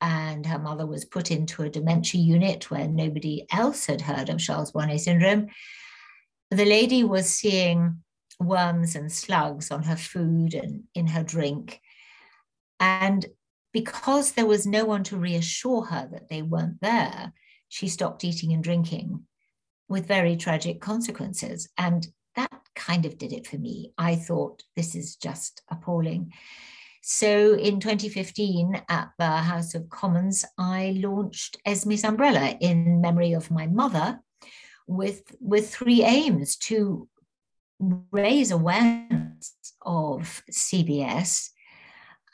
and 0.00 0.44
her 0.46 0.58
mother 0.58 0.86
was 0.86 1.04
put 1.04 1.30
into 1.30 1.62
a 1.62 1.70
dementia 1.70 2.20
unit 2.20 2.70
where 2.70 2.88
nobody 2.88 3.46
else 3.52 3.86
had 3.86 4.00
heard 4.00 4.28
of 4.28 4.38
Charles 4.38 4.72
Bonnet 4.72 5.00
syndrome. 5.00 5.48
The 6.50 6.64
lady 6.64 7.04
was 7.04 7.28
seeing 7.28 8.02
worms 8.40 8.96
and 8.96 9.10
slugs 9.10 9.70
on 9.70 9.82
her 9.84 9.96
food 9.96 10.54
and 10.54 10.84
in 10.94 11.06
her 11.08 11.22
drink. 11.22 11.80
And 12.80 13.26
because 13.72 14.32
there 14.32 14.46
was 14.46 14.66
no 14.66 14.84
one 14.84 15.04
to 15.04 15.16
reassure 15.16 15.84
her 15.84 16.08
that 16.12 16.28
they 16.28 16.42
weren't 16.42 16.80
there, 16.80 17.32
she 17.68 17.88
stopped 17.88 18.24
eating 18.24 18.52
and 18.52 18.62
drinking 18.62 19.24
with 19.88 20.06
very 20.06 20.36
tragic 20.36 20.80
consequences. 20.80 21.68
And 21.76 22.06
that 22.34 22.50
kind 22.74 23.06
of 23.06 23.18
did 23.18 23.32
it 23.32 23.46
for 23.46 23.58
me. 23.58 23.92
I 23.98 24.16
thought 24.16 24.62
this 24.76 24.94
is 24.94 25.16
just 25.16 25.62
appalling. 25.70 26.32
So 27.02 27.54
in 27.54 27.80
2015 27.80 28.82
at 28.88 29.10
the 29.18 29.28
House 29.28 29.74
of 29.74 29.88
Commons, 29.88 30.44
I 30.58 30.96
launched 30.96 31.56
Esme's 31.64 32.04
Umbrella 32.04 32.56
in 32.60 33.00
memory 33.00 33.32
of 33.32 33.50
my 33.50 33.66
mother 33.66 34.20
with, 34.86 35.22
with 35.40 35.72
three 35.72 36.02
aims 36.02 36.56
to 36.56 37.08
raise 37.78 38.50
awareness 38.50 39.54
of 39.82 40.42
CBS, 40.50 41.50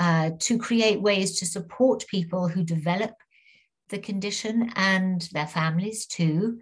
uh, 0.00 0.30
to 0.40 0.58
create 0.58 1.00
ways 1.00 1.38
to 1.38 1.46
support 1.46 2.06
people 2.08 2.49
who 2.49 2.64
develop 2.64 3.14
the 3.88 3.99
condition 3.99 4.72
and 4.75 5.28
their 5.32 5.46
families 5.46 6.06
too, 6.06 6.61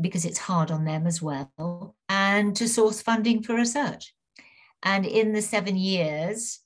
because 0.00 0.24
it's 0.24 0.38
hard 0.38 0.70
on 0.70 0.84
them 0.84 1.06
as 1.06 1.22
well, 1.22 1.94
and 2.08 2.56
to 2.56 2.68
source 2.68 3.00
funding 3.00 3.42
for 3.42 3.54
research. 3.54 4.14
And 4.82 5.06
in 5.06 5.32
the 5.32 5.40
seven 5.42 5.76
years, 5.76 6.60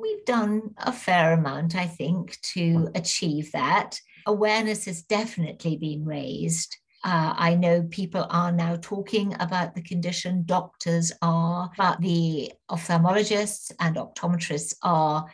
we've 0.00 0.24
done 0.24 0.74
a 0.78 0.92
fair 0.92 1.32
amount, 1.32 1.74
I 1.74 1.86
think, 1.86 2.40
to 2.54 2.88
achieve 2.94 3.52
that. 3.52 4.00
Awareness 4.26 4.84
has 4.86 5.02
definitely 5.02 5.76
been 5.76 6.04
raised. 6.04 6.76
Uh, 7.04 7.32
I 7.36 7.54
know 7.54 7.82
people 7.82 8.26
are 8.28 8.50
now 8.50 8.76
talking 8.80 9.34
about 9.38 9.74
the 9.74 9.82
condition, 9.82 10.42
doctors 10.44 11.12
are, 11.22 11.70
but 11.76 12.00
the 12.00 12.52
ophthalmologists 12.70 13.70
and 13.78 13.96
optometrists 13.96 14.74
are 14.82 15.26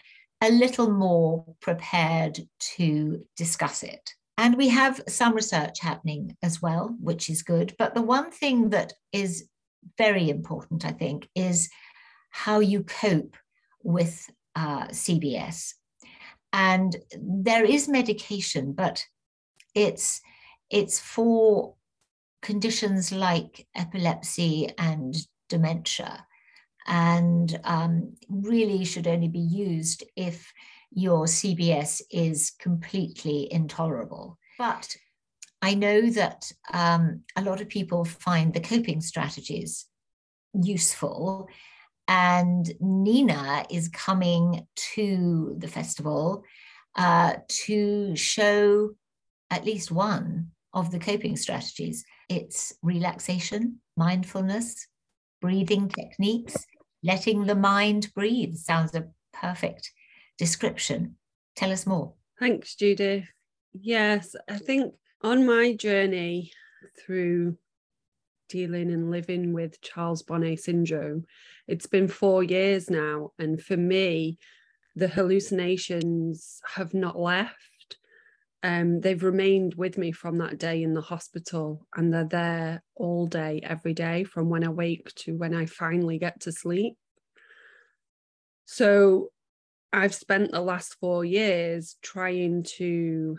a 0.42 0.50
little 0.50 0.90
more 0.90 1.44
prepared 1.61 2.38
to 2.76 3.25
discuss 3.37 3.83
it. 3.83 4.11
And 4.37 4.56
we 4.56 4.68
have 4.68 5.00
some 5.09 5.35
research 5.35 5.80
happening 5.80 6.37
as 6.42 6.61
well, 6.61 6.94
which 7.00 7.30
is 7.30 7.42
good. 7.42 7.75
But 7.78 7.94
the 7.94 8.02
one 8.02 8.30
thing 8.30 8.71
that 8.71 8.92
is 9.12 9.49
very 9.97 10.28
important, 10.28 10.85
I 10.85 10.92
think, 10.92 11.28
is 11.35 11.71
how 12.30 12.61
you 12.61 12.83
cope 12.83 13.37
with 13.83 14.28
uh, 14.56 14.88
CBS. 14.88 15.75
And 16.52 16.97
there 17.16 17.64
is 17.64 17.88
medication, 17.88 18.73
but 18.73 19.04
it's 19.75 20.21
it's 20.74 20.98
for 20.98 21.76
conditions 22.42 23.12
like 23.12 23.68
epilepsy 23.76 24.68
and 24.76 25.14
dementia, 25.48 26.26
and 26.88 27.60
um, 27.62 28.16
really 28.28 28.84
should 28.84 29.06
only 29.06 29.28
be 29.28 29.38
used 29.38 30.02
if 30.16 30.52
your 30.90 31.26
CBS 31.26 32.02
is 32.10 32.50
completely 32.58 33.48
intolerable. 33.52 34.36
But 34.58 34.96
I 35.62 35.74
know 35.74 36.10
that 36.10 36.50
um, 36.72 37.22
a 37.36 37.42
lot 37.42 37.60
of 37.60 37.68
people 37.68 38.04
find 38.04 38.52
the 38.52 38.60
coping 38.60 39.00
strategies 39.00 39.86
useful. 40.52 41.48
And 42.08 42.70
Nina 42.80 43.64
is 43.70 43.88
coming 43.88 44.66
to 44.94 45.54
the 45.56 45.68
festival 45.68 46.44
uh, 46.96 47.34
to 47.48 48.16
show 48.16 48.90
at 49.50 49.64
least 49.64 49.92
one 49.92 50.50
of 50.74 50.90
the 50.90 50.98
coping 50.98 51.36
strategies. 51.36 52.04
It's 52.28 52.74
relaxation, 52.82 53.80
mindfulness, 53.96 54.86
breathing 55.40 55.88
techniques, 55.88 56.56
letting 57.02 57.46
the 57.46 57.54
mind 57.54 58.12
breathe 58.14 58.56
sounds 58.56 58.94
a 58.94 59.08
perfect 59.32 59.90
description. 60.36 61.16
Tell 61.56 61.70
us 61.70 61.86
more. 61.86 62.14
Thanks, 62.38 62.74
Judith. 62.74 63.24
Yes, 63.72 64.34
I 64.48 64.58
think 64.58 64.94
on 65.22 65.46
my 65.46 65.74
journey 65.74 66.52
through 66.98 67.56
dealing 68.48 68.92
and 68.92 69.10
living 69.10 69.52
with 69.52 69.80
Charles 69.80 70.22
Bonnet 70.22 70.60
syndrome, 70.60 71.24
it's 71.66 71.86
been 71.86 72.08
four 72.08 72.42
years 72.42 72.90
now. 72.90 73.32
And 73.38 73.62
for 73.62 73.76
me, 73.76 74.38
the 74.96 75.08
hallucinations 75.08 76.60
have 76.74 76.94
not 76.94 77.18
left. 77.18 77.56
Um, 78.64 79.02
they've 79.02 79.23
remained 79.23 79.75
with 79.75 79.99
me 79.99 80.11
from 80.11 80.38
that 80.38 80.56
day 80.56 80.83
in 80.83 80.94
the 80.94 81.02
hospital, 81.02 81.87
and 81.94 82.12
they're 82.12 82.25
there 82.25 82.83
all 82.94 83.26
day, 83.26 83.61
every 83.62 83.92
day, 83.92 84.25
from 84.25 84.49
when 84.49 84.64
I 84.64 84.71
wake 84.71 85.14
to 85.16 85.37
when 85.37 85.54
I 85.54 85.66
finally 85.66 86.18
get 86.18 86.40
to 86.40 86.52
sleep. 86.52 86.94
So 88.64 89.28
I've 89.92 90.14
spent 90.14 90.52
the 90.52 90.62
last 90.62 90.97
four 90.99 91.26
years 91.26 91.97
trying 92.00 92.62
to 92.78 93.38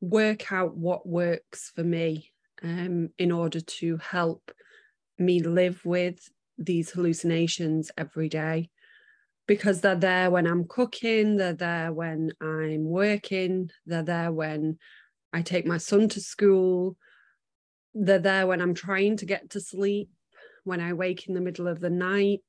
work 0.00 0.50
out 0.50 0.74
what 0.74 1.06
works 1.06 1.70
for 1.74 1.84
me 1.84 2.32
um, 2.62 3.10
in 3.18 3.30
order 3.30 3.60
to 3.60 3.98
help 3.98 4.50
me 5.18 5.40
live 5.40 5.84
with 5.84 6.26
these 6.56 6.90
hallucinations 6.90 7.90
every 7.98 8.30
day 8.30 8.70
because 9.46 9.80
they're 9.80 9.94
there 9.94 10.30
when 10.30 10.46
I'm 10.46 10.66
cooking, 10.66 11.36
they're 11.36 11.52
there 11.52 11.92
when 11.92 12.32
I'm 12.40 12.84
working, 12.84 13.70
they're 13.86 14.02
there 14.02 14.32
when 14.32 14.78
I 15.32 15.42
take 15.42 15.66
my 15.66 15.78
son 15.78 16.08
to 16.10 16.20
school, 16.20 16.96
they're 17.94 18.18
there 18.18 18.46
when 18.46 18.60
I'm 18.60 18.74
trying 18.74 19.16
to 19.18 19.26
get 19.26 19.50
to 19.50 19.60
sleep, 19.60 20.08
when 20.64 20.80
I 20.80 20.92
wake 20.92 21.28
in 21.28 21.34
the 21.34 21.40
middle 21.40 21.68
of 21.68 21.80
the 21.80 21.90
night. 21.90 22.40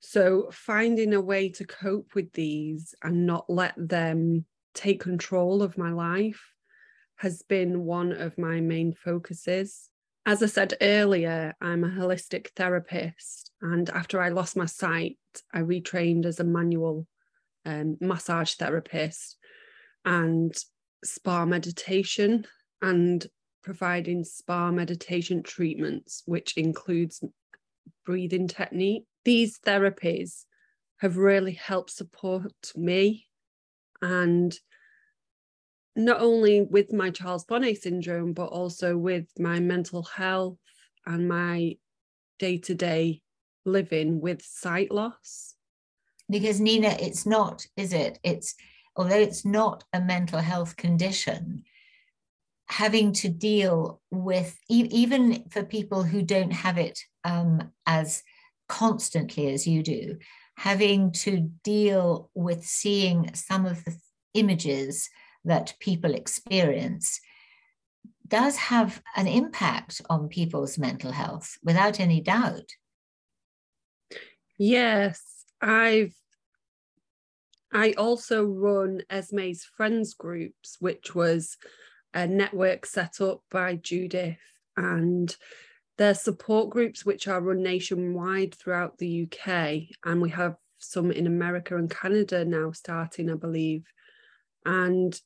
So, 0.00 0.48
finding 0.50 1.12
a 1.12 1.20
way 1.20 1.50
to 1.50 1.66
cope 1.66 2.14
with 2.14 2.32
these 2.32 2.94
and 3.02 3.26
not 3.26 3.50
let 3.50 3.74
them 3.76 4.46
take 4.74 5.00
control 5.00 5.62
of 5.62 5.76
my 5.76 5.92
life 5.92 6.40
has 7.16 7.42
been 7.42 7.84
one 7.84 8.12
of 8.12 8.38
my 8.38 8.60
main 8.60 8.94
focuses. 8.94 9.89
As 10.26 10.42
I 10.42 10.46
said 10.46 10.74
earlier, 10.80 11.54
I'm 11.60 11.82
a 11.82 11.88
holistic 11.88 12.48
therapist, 12.54 13.52
and 13.62 13.88
after 13.90 14.20
I 14.20 14.28
lost 14.28 14.56
my 14.56 14.66
sight, 14.66 15.18
I 15.52 15.60
retrained 15.60 16.26
as 16.26 16.38
a 16.38 16.44
manual 16.44 17.06
um, 17.64 17.96
massage 18.00 18.54
therapist 18.54 19.36
and 20.04 20.54
spa 21.04 21.44
meditation 21.46 22.46
and 22.82 23.26
providing 23.62 24.24
spa 24.24 24.70
meditation 24.70 25.42
treatments, 25.42 26.22
which 26.26 26.56
includes 26.56 27.22
breathing 28.04 28.48
technique. 28.48 29.04
These 29.24 29.58
therapies 29.58 30.44
have 30.98 31.16
really 31.16 31.52
helped 31.52 31.90
support 31.90 32.72
me 32.76 33.26
and 34.02 34.58
not 35.96 36.20
only 36.20 36.62
with 36.62 36.92
my 36.92 37.10
Charles 37.10 37.44
Bonnet 37.44 37.82
syndrome, 37.82 38.32
but 38.32 38.46
also 38.46 38.96
with 38.96 39.26
my 39.38 39.60
mental 39.60 40.02
health 40.02 40.58
and 41.06 41.28
my 41.28 41.76
day 42.38 42.58
to 42.58 42.74
day 42.74 43.22
living 43.64 44.20
with 44.20 44.42
sight 44.42 44.90
loss. 44.90 45.54
Because, 46.28 46.60
Nina, 46.60 46.96
it's 47.00 47.26
not, 47.26 47.66
is 47.76 47.92
it? 47.92 48.18
It's, 48.22 48.54
although 48.96 49.18
it's 49.18 49.44
not 49.44 49.84
a 49.92 50.00
mental 50.00 50.38
health 50.38 50.76
condition, 50.76 51.64
having 52.68 53.12
to 53.12 53.28
deal 53.28 54.00
with, 54.12 54.56
even 54.68 55.44
for 55.50 55.64
people 55.64 56.04
who 56.04 56.22
don't 56.22 56.52
have 56.52 56.78
it 56.78 57.00
um, 57.24 57.72
as 57.84 58.22
constantly 58.68 59.52
as 59.52 59.66
you 59.66 59.82
do, 59.82 60.16
having 60.56 61.10
to 61.10 61.50
deal 61.64 62.30
with 62.34 62.64
seeing 62.64 63.34
some 63.34 63.66
of 63.66 63.84
the 63.84 63.96
images 64.34 65.10
that 65.44 65.74
people 65.80 66.14
experience 66.14 67.20
does 68.26 68.56
have 68.56 69.02
an 69.16 69.26
impact 69.26 70.00
on 70.08 70.28
people's 70.28 70.78
mental 70.78 71.10
health 71.10 71.58
without 71.62 71.98
any 71.98 72.20
doubt. 72.20 72.70
Yes, 74.56 75.22
I've 75.60 76.14
I 77.72 77.92
also 77.92 78.44
run 78.44 79.02
Esme's 79.10 79.64
Friends 79.64 80.14
Groups, 80.14 80.76
which 80.80 81.14
was 81.14 81.56
a 82.12 82.26
network 82.26 82.84
set 82.84 83.20
up 83.20 83.42
by 83.50 83.76
Judith 83.76 84.38
and 84.76 85.34
their 85.98 86.14
support 86.14 86.70
groups 86.70 87.04
which 87.04 87.28
are 87.28 87.40
run 87.40 87.62
nationwide 87.62 88.54
throughout 88.54 88.98
the 88.98 89.24
UK 89.24 89.96
and 90.04 90.20
we 90.20 90.30
have 90.30 90.56
some 90.78 91.12
in 91.12 91.26
America 91.26 91.76
and 91.76 91.90
Canada 91.90 92.44
now 92.44 92.72
starting 92.72 93.30
I 93.30 93.34
believe 93.34 93.84
and 94.64 95.20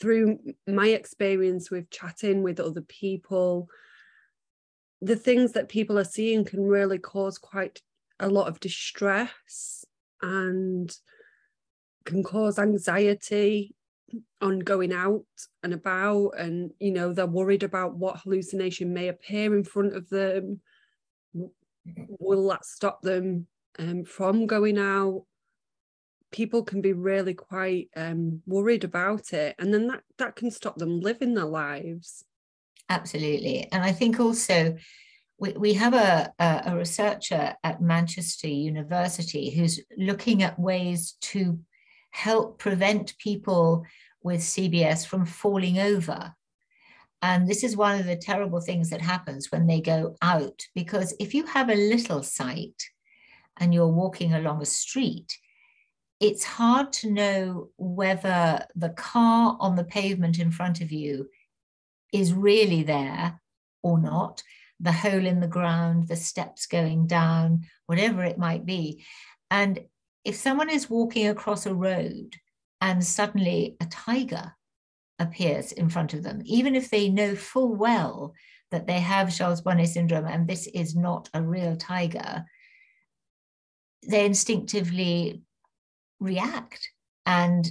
through 0.00 0.38
my 0.66 0.88
experience 0.88 1.70
with 1.70 1.90
chatting 1.90 2.42
with 2.42 2.60
other 2.60 2.82
people, 2.82 3.68
the 5.00 5.16
things 5.16 5.52
that 5.52 5.68
people 5.68 5.98
are 5.98 6.04
seeing 6.04 6.44
can 6.44 6.62
really 6.62 6.98
cause 6.98 7.38
quite 7.38 7.80
a 8.20 8.28
lot 8.28 8.48
of 8.48 8.60
distress 8.60 9.84
and 10.22 10.94
can 12.04 12.22
cause 12.22 12.58
anxiety 12.58 13.74
on 14.40 14.58
going 14.60 14.92
out 14.92 15.24
and 15.62 15.72
about. 15.72 16.30
And 16.38 16.72
you 16.80 16.90
know 16.90 17.12
they're 17.12 17.26
worried 17.26 17.62
about 17.62 17.96
what 17.96 18.20
hallucination 18.20 18.92
may 18.92 19.08
appear 19.08 19.56
in 19.56 19.64
front 19.64 19.94
of 19.94 20.08
them. 20.08 20.60
Will 22.18 22.48
that 22.48 22.64
stop 22.64 23.02
them 23.02 23.46
um, 23.78 24.04
from 24.04 24.46
going 24.46 24.78
out 24.78 25.24
people 26.30 26.62
can 26.62 26.80
be 26.80 26.92
really 26.92 27.34
quite 27.34 27.88
um, 27.96 28.42
worried 28.46 28.84
about 28.84 29.32
it 29.32 29.54
and 29.58 29.72
then 29.72 29.86
that 29.88 30.02
that 30.18 30.36
can 30.36 30.50
stop 30.50 30.76
them 30.76 31.00
living 31.00 31.34
their 31.34 31.44
lives. 31.44 32.24
Absolutely. 32.88 33.68
And 33.72 33.82
i 33.82 33.92
think 33.92 34.18
also 34.20 34.76
we, 35.38 35.52
we 35.52 35.74
have 35.74 35.94
a, 35.94 36.32
a 36.38 36.76
researcher 36.76 37.54
at 37.62 37.80
manchester 37.80 38.48
university 38.48 39.50
who's 39.50 39.80
looking 39.96 40.42
at 40.42 40.58
ways 40.58 41.16
to 41.20 41.60
help 42.10 42.58
prevent 42.58 43.16
people 43.18 43.84
with 44.22 44.40
cbs 44.40 45.06
from 45.06 45.24
falling 45.24 45.78
over. 45.78 46.34
And 47.20 47.48
this 47.48 47.64
is 47.64 47.76
one 47.76 47.98
of 47.98 48.06
the 48.06 48.16
terrible 48.16 48.60
things 48.60 48.90
that 48.90 49.00
happens 49.00 49.50
when 49.50 49.66
they 49.66 49.80
go 49.80 50.16
out 50.22 50.62
because 50.74 51.14
if 51.18 51.34
you 51.34 51.46
have 51.46 51.68
a 51.68 51.74
little 51.74 52.22
sight 52.22 52.80
and 53.56 53.74
you're 53.74 53.88
walking 53.88 54.34
along 54.34 54.62
a 54.62 54.66
street 54.66 55.36
it's 56.20 56.44
hard 56.44 56.92
to 56.92 57.10
know 57.10 57.68
whether 57.76 58.64
the 58.74 58.90
car 58.90 59.56
on 59.60 59.76
the 59.76 59.84
pavement 59.84 60.38
in 60.38 60.50
front 60.50 60.80
of 60.80 60.90
you 60.90 61.28
is 62.12 62.32
really 62.32 62.82
there 62.82 63.40
or 63.82 63.98
not, 63.98 64.42
the 64.80 64.92
hole 64.92 65.26
in 65.26 65.40
the 65.40 65.46
ground, 65.46 66.08
the 66.08 66.16
steps 66.16 66.66
going 66.66 67.06
down, 67.06 67.64
whatever 67.86 68.24
it 68.24 68.38
might 68.38 68.66
be. 68.66 69.04
And 69.50 69.80
if 70.24 70.34
someone 70.34 70.70
is 70.70 70.90
walking 70.90 71.28
across 71.28 71.66
a 71.66 71.74
road 71.74 72.36
and 72.80 73.04
suddenly 73.04 73.76
a 73.80 73.86
tiger 73.86 74.54
appears 75.18 75.72
in 75.72 75.88
front 75.88 76.14
of 76.14 76.22
them, 76.24 76.42
even 76.44 76.74
if 76.74 76.90
they 76.90 77.08
know 77.08 77.36
full 77.36 77.74
well 77.74 78.34
that 78.70 78.86
they 78.86 79.00
have 79.00 79.34
Charles 79.34 79.60
Bonnet 79.60 79.88
syndrome 79.88 80.26
and 80.26 80.46
this 80.46 80.66
is 80.66 80.96
not 80.96 81.30
a 81.32 81.42
real 81.42 81.76
tiger, 81.76 82.44
they 84.08 84.24
instinctively 84.24 85.42
react. 86.20 86.88
And 87.26 87.68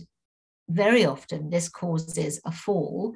very 0.70 1.06
often, 1.06 1.50
this 1.50 1.70
causes 1.70 2.42
a 2.46 2.52
fall, 2.52 3.14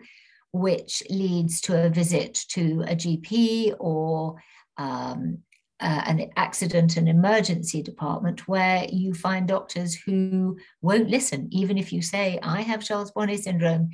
which 0.51 1.03
leads 1.09 1.61
to 1.61 1.85
a 1.85 1.89
visit 1.89 2.33
to 2.49 2.83
a 2.87 2.95
GP 2.95 3.75
or 3.79 4.35
um, 4.77 5.39
uh, 5.79 6.03
an 6.05 6.29
accident 6.35 6.95
and 6.97 7.09
emergency 7.09 7.81
department 7.81 8.47
where 8.47 8.85
you 8.91 9.13
find 9.13 9.47
doctors 9.47 9.95
who 9.95 10.57
won't 10.81 11.09
listen, 11.09 11.47
even 11.51 11.77
if 11.77 11.91
you 11.91 12.01
say, 12.01 12.39
I 12.43 12.61
have 12.61 12.83
Charles 12.83 13.11
Bonnet 13.11 13.43
syndrome, 13.43 13.89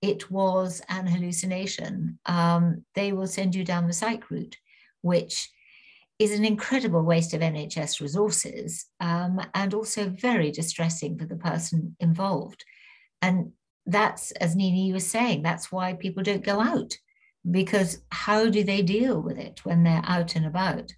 it 0.00 0.30
was 0.30 0.82
an 0.88 1.06
hallucination. 1.06 2.18
Um, 2.26 2.84
they 2.94 3.12
will 3.12 3.26
send 3.26 3.54
you 3.54 3.64
down 3.64 3.86
the 3.86 3.92
psych 3.92 4.30
route, 4.30 4.56
which 5.02 5.50
is 6.18 6.32
an 6.32 6.44
incredible 6.44 7.02
waste 7.02 7.34
of 7.34 7.40
NHS 7.40 8.00
resources 8.00 8.86
um, 9.00 9.40
and 9.54 9.74
also 9.74 10.08
very 10.08 10.50
distressing 10.50 11.18
for 11.18 11.26
the 11.26 11.36
person 11.36 11.94
involved. 12.00 12.64
And 13.20 13.52
that's, 13.84 14.30
as 14.32 14.56
Nini 14.56 14.92
was 14.92 15.06
saying, 15.06 15.42
that's 15.42 15.70
why 15.70 15.92
people 15.92 16.22
don't 16.22 16.44
go 16.44 16.60
out 16.60 16.94
because 17.48 18.02
how 18.10 18.50
do 18.50 18.64
they 18.64 18.82
deal 18.82 19.20
with 19.20 19.38
it 19.38 19.64
when 19.64 19.84
they're 19.84 20.02
out 20.04 20.34
and 20.34 20.46
about? 20.46 20.92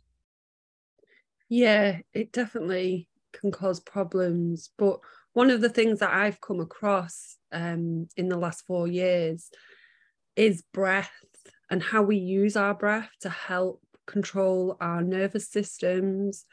Yeah, 1.48 1.98
it 2.12 2.32
definitely 2.32 3.08
can 3.32 3.50
cause 3.50 3.80
problems. 3.80 4.70
But 4.78 5.00
one 5.32 5.50
of 5.50 5.60
the 5.60 5.68
things 5.68 6.00
that 6.00 6.12
I've 6.12 6.40
come 6.40 6.60
across 6.60 7.36
um, 7.52 8.08
in 8.16 8.28
the 8.28 8.36
last 8.36 8.64
four 8.66 8.86
years 8.86 9.50
is 10.36 10.62
breath 10.72 11.12
and 11.70 11.82
how 11.82 12.02
we 12.02 12.16
use 12.16 12.56
our 12.56 12.74
breath 12.74 13.10
to 13.20 13.28
help 13.28 13.82
control 14.08 14.76
our 14.80 15.02
nervous 15.02 15.48
systems, 15.48 16.44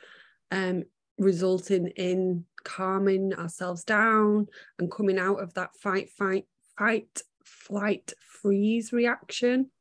um, 0.51 0.83
resulting 1.17 1.87
in 1.87 2.45
calming 2.63 3.33
ourselves 3.33 3.83
down 3.83 4.47
and 4.77 4.91
coming 4.91 5.17
out 5.17 5.41
of 5.41 5.53
that 5.55 5.75
fight, 5.75 6.09
fight, 6.11 6.45
fight, 6.77 7.21
flight, 7.43 8.13
freeze 8.19 8.91
reaction. 8.91 9.71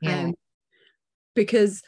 Yeah. 0.00 0.24
Um, 0.24 0.34
because 1.34 1.82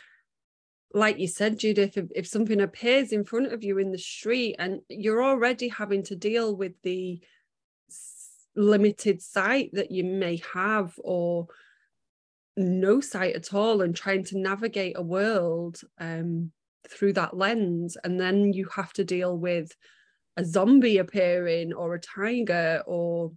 like 0.94 1.18
you 1.18 1.28
said, 1.28 1.59
Judith, 1.59 1.98
if, 1.98 2.06
if 2.14 2.26
something 2.26 2.61
appears 2.61 3.12
in 3.12 3.24
front 3.24 3.52
of 3.52 3.62
you 3.62 3.78
in 3.78 3.92
the 3.92 3.98
street 3.98 4.56
and 4.59 4.80
you're 4.88 5.22
already 5.22 5.68
having 5.68 6.02
to 6.04 6.16
deal 6.16 6.56
with 6.56 6.72
the 6.82 7.20
limited 8.54 9.20
sight 9.20 9.70
that 9.74 9.90
you 9.90 10.04
may 10.04 10.40
have 10.54 10.94
or 10.98 11.48
no 12.57 13.01
sight 13.01 13.37
at 13.37 13.53
all 13.53 13.83
and 13.83 13.95
trying 13.95 14.25
to 14.25 14.38
navigate 14.38 14.97
a 14.97 15.03
world 15.03 15.81
um, 15.99 16.53
through 16.88 17.12
that 17.14 17.37
lens. 17.37 17.97
And 18.03 18.19
then 18.19 18.53
you 18.53 18.69
have 18.75 18.92
to 18.95 19.05
deal 19.05 19.37
with 19.37 19.75
a 20.37 20.45
zombie 20.45 20.99
appearing 20.99 21.73
or 21.73 21.95
a 21.95 22.01
tiger 22.01 22.83
or 22.87 23.33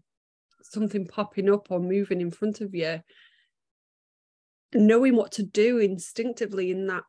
something 0.62 1.08
popping 1.08 1.49
up 1.49 1.67
or 1.69 1.79
moving 1.79 2.21
in 2.21 2.32
front 2.32 2.62
of 2.62 2.75
you. 2.75 3.01
knowing 4.73 5.15
what 5.15 5.32
to 5.34 5.43
do 5.43 5.79
instinctively 5.79 6.71
in 6.71 6.88
that 6.88 7.03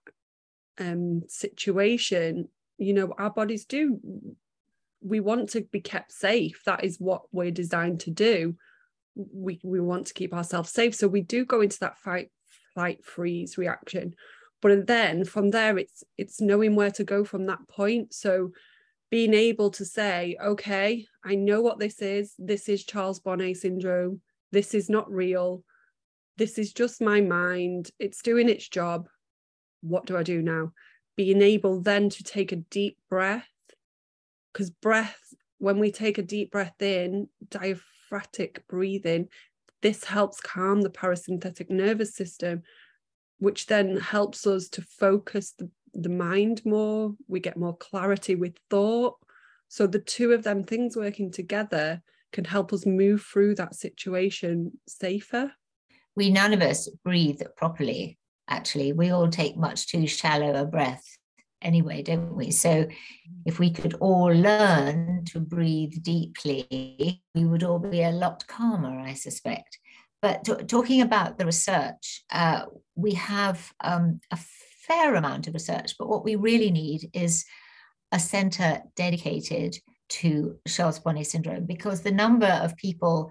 um, 0.79 1.23
situation, 1.29 2.49
you 2.79 2.95
know, 2.95 3.13
our 3.19 3.31
bodies 3.31 3.65
do. 3.67 4.01
We 5.03 5.21
want 5.21 5.51
to 5.51 5.63
be 5.63 5.81
kept 5.81 6.13
safe. 6.13 6.63
That 6.65 6.85
is 6.85 6.99
what 6.99 7.23
we're 7.33 7.51
designed 7.51 8.01
to 8.01 8.11
do. 8.11 8.57
We 9.17 9.61
we 9.63 9.81
want 9.81 10.07
to 10.07 10.15
keep 10.15 10.33
ourselves 10.33 10.71
safe. 10.71 10.95
So 10.95 11.09
we 11.09 11.23
do 11.23 11.45
go 11.45 11.61
into 11.61 11.79
that 11.81 11.99
fight, 11.99 12.31
flight, 12.75 13.05
freeze 13.05 13.59
reaction. 13.59 14.15
But 14.63 14.87
then 14.87 15.25
from 15.25 15.51
there, 15.51 15.79
it's 15.79 16.05
it's 16.19 16.41
knowing 16.41 16.77
where 16.77 16.91
to 16.93 17.05
go 17.05 17.25
from 17.25 17.47
that 17.47 17.67
point. 17.69 18.15
So 18.15 18.53
being 19.11 19.35
able 19.35 19.71
to 19.71 19.85
say, 19.85 20.37
okay, 20.43 21.07
I 21.25 21.35
know 21.35 21.61
what 21.61 21.79
this 21.79 22.01
is. 22.01 22.35
This 22.39 22.69
is 22.69 22.85
Charles 22.85 23.19
Bonnet 23.19 23.57
syndrome. 23.57 24.21
This 24.53 24.75
is 24.75 24.89
not 24.89 25.11
real. 25.11 25.65
This 26.37 26.59
is 26.59 26.73
just 26.73 27.03
my 27.03 27.21
mind. 27.21 27.91
It's 27.99 28.23
doing 28.23 28.49
its 28.49 28.69
job. 28.69 29.09
What 29.83 30.07
do 30.07 30.17
I 30.17 30.23
do 30.23 30.43
now? 30.43 30.73
Being 31.17 31.43
able 31.43 31.81
then 31.81 32.09
to 32.11 32.23
take 32.23 32.53
a 32.53 32.57
deep 32.57 32.99
breath, 33.09 33.49
because 34.53 34.71
breath, 34.71 35.35
when 35.59 35.79
we 35.79 35.91
take 35.91 36.19
a 36.19 36.23
deep 36.23 36.53
breath 36.53 36.81
in, 36.81 37.29
diaphragmatic 38.11 38.67
breathing, 38.69 39.29
this 39.83 40.05
helps 40.05 40.41
calm 40.41 40.83
the 40.83 40.91
parasympathetic 40.91 41.71
nervous 41.71 42.15
system, 42.15 42.63
which 43.39 43.67
then 43.67 43.97
helps 43.97 44.47
us 44.47 44.69
to 44.71 44.83
focus 44.83 45.55
the 45.59 45.71
the 45.93 46.09
mind 46.09 46.63
more, 46.65 47.17
we 47.27 47.41
get 47.41 47.57
more 47.57 47.77
clarity 47.77 48.37
with 48.37 48.55
thought. 48.71 49.17
So 49.67 49.89
the 49.89 49.99
two 49.99 50.31
of 50.31 50.45
them 50.45 50.63
things 50.63 50.97
working 50.97 51.33
together 51.33 52.01
can 52.33 52.45
help 52.45 52.73
us 52.73 52.87
move 52.87 53.25
through 53.25 53.57
that 53.57 53.75
situation 53.75 54.79
safer. 54.87 55.51
We 56.15 56.31
none 56.31 56.53
of 56.53 56.63
us 56.63 56.89
breathe 57.05 57.43
properly, 57.57 58.19
actually. 58.47 58.93
We 58.93 59.11
all 59.11 59.29
take 59.29 59.57
much 59.57 59.89
too 59.89 60.07
shallow 60.07 60.55
a 60.55 60.65
breath 60.65 61.19
anyway, 61.63 62.03
don't 62.03 62.35
we? 62.35 62.51
So 62.51 62.87
if 63.45 63.59
we 63.59 63.71
could 63.71 63.95
all 63.95 64.33
learn 64.33 65.25
to 65.27 65.41
breathe 65.41 66.03
deeply, 66.03 67.23
we 67.35 67.45
would 67.45 67.63
all 67.63 67.79
be 67.79 68.03
a 68.03 68.11
lot 68.11 68.47
calmer, 68.47 68.99
I 69.01 69.15
suspect. 69.15 69.79
But 70.23 70.45
t- 70.45 70.65
talking 70.67 71.01
about 71.01 71.39
the 71.39 71.47
research, 71.47 72.25
uh, 72.31 72.67
we 72.95 73.15
have 73.15 73.73
um, 73.81 74.21
a 74.31 74.39
fair 74.87 75.15
amount 75.15 75.47
of 75.47 75.55
research, 75.55 75.95
but 75.99 76.09
what 76.09 76.25
we 76.25 76.37
really 76.37 76.71
need 76.71 77.11
is 77.15 77.45
a 78.13 78.19
center 78.19 78.83
dedicated 78.97 79.79
to 80.09 80.59
Charles 80.67 80.99
Bonnet 80.99 81.27
syndrome 81.27 81.65
because 81.65 82.03
the 82.03 82.11
number 82.11 82.47
of 82.47 82.77
people 82.77 83.31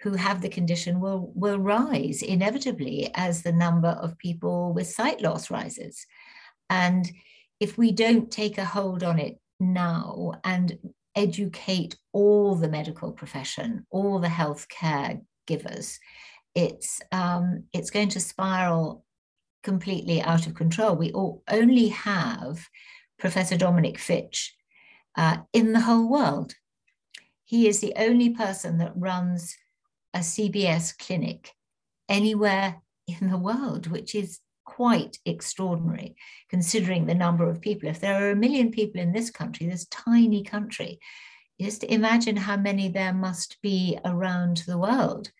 who 0.00 0.14
have 0.14 0.42
the 0.42 0.48
condition 0.48 1.00
will, 1.00 1.32
will 1.34 1.58
rise 1.58 2.22
inevitably 2.22 3.10
as 3.14 3.42
the 3.42 3.52
number 3.52 3.88
of 3.88 4.18
people 4.18 4.74
with 4.74 4.86
sight 4.86 5.22
loss 5.22 5.50
rises. 5.50 6.06
And 6.68 7.10
if 7.60 7.78
we 7.78 7.92
don't 7.92 8.30
take 8.30 8.58
a 8.58 8.64
hold 8.64 9.02
on 9.02 9.18
it 9.18 9.38
now 9.58 10.32
and 10.44 10.78
educate 11.14 11.96
all 12.12 12.54
the 12.54 12.68
medical 12.68 13.12
profession, 13.12 13.86
all 13.90 14.18
the 14.18 14.28
healthcare 14.28 15.20
givers, 15.46 15.98
it's 16.54 17.00
um, 17.12 17.64
it's 17.72 17.90
going 17.90 18.08
to 18.10 18.20
spiral 18.20 19.04
completely 19.62 20.22
out 20.22 20.46
of 20.46 20.54
control. 20.54 20.94
We 20.96 21.12
all 21.12 21.42
only 21.50 21.88
have 21.88 22.68
Professor 23.18 23.56
Dominic 23.56 23.98
ffytche 23.98 24.50
uh, 25.16 25.38
in 25.52 25.72
the 25.72 25.80
whole 25.80 26.08
world. 26.08 26.54
He 27.44 27.68
is 27.68 27.80
the 27.80 27.94
only 27.96 28.30
person 28.30 28.78
that 28.78 28.92
runs 28.96 29.56
a 30.14 30.20
CBS 30.20 30.96
clinic 30.96 31.52
anywhere 32.08 32.82
in 33.06 33.30
the 33.30 33.38
world, 33.38 33.86
which 33.88 34.14
is 34.14 34.40
quite 34.66 35.18
extraordinary 35.24 36.16
considering 36.50 37.06
the 37.06 37.14
number 37.14 37.48
of 37.48 37.62
people. 37.62 37.88
If 37.88 38.00
there 38.00 38.22
are 38.22 38.30
a 38.30 38.36
million 38.36 38.70
people 38.70 39.00
in 39.00 39.12
this 39.12 39.30
country, 39.30 39.66
this 39.66 39.86
tiny 39.86 40.42
country, 40.42 41.00
just 41.60 41.84
imagine 41.84 42.36
how 42.36 42.58
many 42.58 42.88
there 42.88 43.14
must 43.14 43.56
be 43.62 43.98
around 44.04 44.64
the 44.66 44.76
world. 44.76 45.30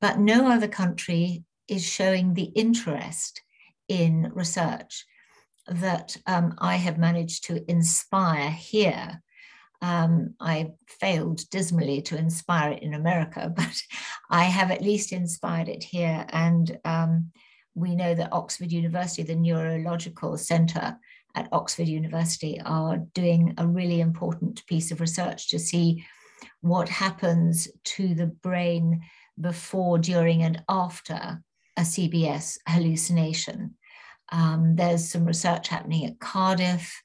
But 0.00 0.18
no 0.18 0.50
other 0.50 0.68
country 0.68 1.44
is 1.68 1.84
showing 1.84 2.34
the 2.34 2.50
interest 2.54 3.42
in 3.88 4.32
research 4.34 5.04
that 5.66 6.16
um, 6.26 6.54
I 6.58 6.76
have 6.76 6.98
managed 6.98 7.44
to 7.44 7.70
inspire 7.70 8.50
here. 8.50 9.22
Um, 9.80 10.34
I 10.40 10.72
failed 10.88 11.48
dismally 11.50 12.02
to 12.02 12.16
inspire 12.16 12.72
it 12.72 12.82
in 12.82 12.94
America, 12.94 13.52
but 13.56 13.82
I 14.30 14.44
have 14.44 14.70
at 14.70 14.82
least 14.82 15.12
inspired 15.12 15.68
it 15.68 15.84
here. 15.84 16.24
And 16.30 16.78
um, 16.84 17.32
we 17.74 17.94
know 17.94 18.14
that 18.14 18.32
Oxford 18.32 18.72
University, 18.72 19.22
the 19.22 19.34
Neurological 19.34 20.36
Centre 20.36 20.96
at 21.34 21.48
Oxford 21.52 21.88
University, 21.88 22.60
are 22.64 22.98
doing 23.14 23.54
a 23.58 23.66
really 23.66 24.00
important 24.00 24.64
piece 24.66 24.90
of 24.90 25.00
research 25.00 25.48
to 25.48 25.58
see 25.58 26.04
what 26.60 26.88
happens 26.88 27.68
to 27.84 28.14
the 28.14 28.26
brain 28.26 29.02
before, 29.40 29.98
during, 29.98 30.42
and 30.42 30.62
after 30.68 31.42
a 31.76 31.82
CBS 31.82 32.58
hallucination. 32.68 33.74
Um, 34.30 34.76
there's 34.76 35.10
some 35.10 35.24
research 35.24 35.68
happening 35.68 36.06
at 36.06 36.20
Cardiff 36.20 37.02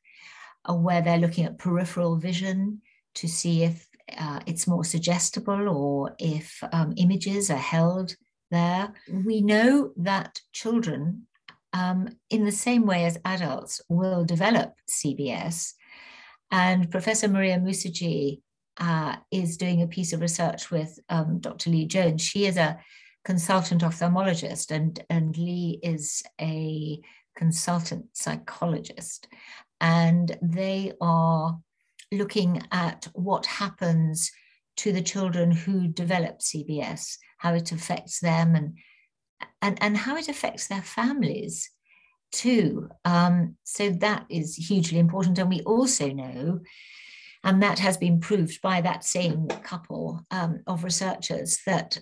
uh, 0.70 0.74
where 0.74 1.02
they're 1.02 1.18
looking 1.18 1.46
at 1.46 1.58
peripheral 1.58 2.18
vision 2.18 2.82
to 3.16 3.28
see 3.28 3.64
if 3.64 3.88
uh, 4.18 4.40
it's 4.46 4.68
more 4.68 4.84
suggestible 4.84 5.68
or 5.70 6.16
if 6.20 6.62
um, 6.72 6.94
images 6.98 7.50
are 7.50 7.58
held 7.58 8.16
there. 8.52 8.94
We 9.12 9.42
know 9.42 9.92
that 9.98 10.40
children, 10.54 11.28
um, 11.74 12.10
in 12.30 12.46
the 12.46 12.52
same 12.52 12.86
way 12.86 13.06
as 13.06 13.20
adults, 13.26 13.82
will 13.90 14.26
develop 14.26 14.74
CBS. 14.90 15.74
And 16.52 16.90
Professor 16.90 17.28
Mariya 17.28 17.60
Moosajee 17.60 18.42
uh, 18.80 19.16
is 19.32 19.58
doing 19.58 19.82
a 19.82 19.88
piece 19.88 20.14
of 20.14 20.22
research 20.22 20.72
with 20.72 21.00
um, 21.10 21.40
Dr. 21.40 21.70
Lee 21.70 21.86
Jones. 21.86 22.22
She 22.22 22.46
is 22.46 22.58
a 22.58 22.80
consultant 23.26 23.82
ophthalmologist, 23.82 24.72
and, 24.72 25.04
and 25.10 25.38
Lee 25.38 25.80
is 25.84 26.24
a 26.40 27.00
consultant 27.36 28.06
psychologist. 28.14 29.28
And 29.82 30.38
they 30.42 30.94
are 31.02 31.60
looking 32.12 32.62
at 32.72 33.08
what 33.14 33.46
happens 33.46 34.32
to 34.78 34.94
the 34.94 35.02
children 35.02 35.52
who 35.52 35.88
develop 35.88 36.40
CBS, 36.40 37.18
how 37.38 37.54
it 37.54 37.72
affects 37.72 38.20
them, 38.20 38.56
and, 38.56 38.78
and, 39.62 39.78
and 39.82 39.98
how 39.98 40.18
it 40.18 40.28
affects 40.28 40.68
their 40.68 40.82
families 40.82 41.70
too. 42.32 42.90
Um, 43.06 43.56
so 43.64 43.90
that 43.90 44.26
is 44.30 44.56
hugely 44.56 45.00
important. 45.00 45.40
And 45.40 45.50
we 45.50 45.62
also 45.62 46.10
know 46.10 46.62
and 47.44 47.64
that 47.64 47.80
has 47.80 47.98
been 47.98 48.20
proved 48.20 48.62
by 48.62 48.82
that 48.82 49.04
same 49.04 49.48
couple 49.48 50.22
um, 50.32 50.62
of 50.68 50.84
researchers 50.84 51.60
that 51.66 51.98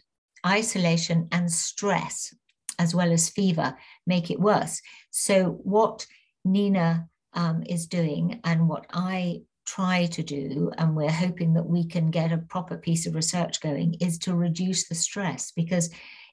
isolation 0.46 1.28
and 1.32 1.52
stress, 1.52 2.34
as 2.80 2.96
well 2.96 3.12
as 3.12 3.30
fever, 3.30 3.78
make 4.08 4.32
it 4.32 4.40
worse. 4.40 4.82
So, 5.12 5.60
what 5.64 6.06
Nina 6.44 7.08
um, 7.34 7.64
is 7.68 7.88
doing 7.88 8.40
and 8.44 8.68
what 8.68 8.86
I 8.92 9.42
try 9.66 10.06
to 10.06 10.24
do, 10.24 10.72
and 10.78 10.96
we're 10.96 11.12
hoping 11.12 11.54
that 11.54 11.66
we 11.66 11.86
can 11.86 12.12
get 12.12 12.32
a 12.32 12.38
proper 12.38 12.78
piece 12.78 13.08
of 13.08 13.16
research 13.16 13.62
going, 13.62 13.96
is 13.96 14.20
to 14.20 14.36
reduce 14.36 14.88
the 14.88 14.96
stress 14.96 15.52
because 15.52 15.90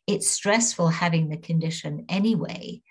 it's 0.07 0.31
stressful 0.31 0.88
having 0.88 1.29
the 1.29 1.37
condition 1.37 2.05
anyway. 2.09 2.83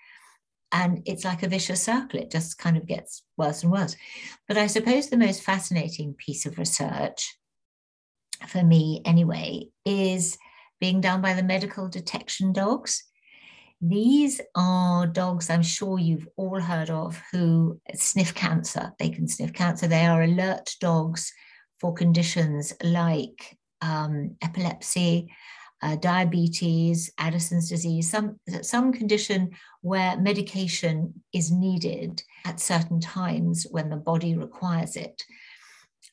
And 0.72 1.02
it's 1.04 1.24
like 1.24 1.42
a 1.42 1.48
vicious 1.48 1.82
circle, 1.82 2.20
it 2.20 2.30
just 2.30 2.56
kind 2.56 2.76
of 2.76 2.86
gets 2.86 3.22
worse 3.36 3.62
and 3.62 3.70
worse. 3.70 3.94
But 4.48 4.56
I 4.56 4.66
suppose 4.66 5.10
the 5.10 5.18
most 5.18 5.42
fascinating 5.42 6.14
piece 6.14 6.46
of 6.46 6.58
research 6.58 7.36
for 8.48 8.62
me, 8.62 9.02
anyway, 9.04 9.68
is 9.84 10.38
being 10.80 11.00
done 11.00 11.20
by 11.20 11.34
the 11.34 11.42
medical 11.42 11.88
detection 11.88 12.52
dogs. 12.52 13.04
These 13.84 14.40
are 14.54 15.08
dogs 15.08 15.50
I'm 15.50 15.64
sure 15.64 15.98
you've 15.98 16.28
all 16.36 16.60
heard 16.60 16.88
of 16.88 17.20
who 17.32 17.80
sniff 17.96 18.32
cancer. 18.32 18.92
They 19.00 19.08
can 19.08 19.26
sniff 19.26 19.52
cancer. 19.52 19.88
They 19.88 20.06
are 20.06 20.22
alert 20.22 20.76
dogs 20.80 21.32
for 21.80 21.92
conditions 21.92 22.72
like 22.84 23.58
um, 23.80 24.36
epilepsy, 24.40 25.32
uh, 25.82 25.96
diabetes, 25.96 27.10
Addison's 27.18 27.68
disease, 27.68 28.08
some, 28.08 28.38
some 28.60 28.92
condition 28.92 29.50
where 29.80 30.16
medication 30.16 31.12
is 31.34 31.50
needed 31.50 32.22
at 32.44 32.60
certain 32.60 33.00
times 33.00 33.66
when 33.68 33.90
the 33.90 33.96
body 33.96 34.36
requires 34.36 34.94
it 34.94 35.24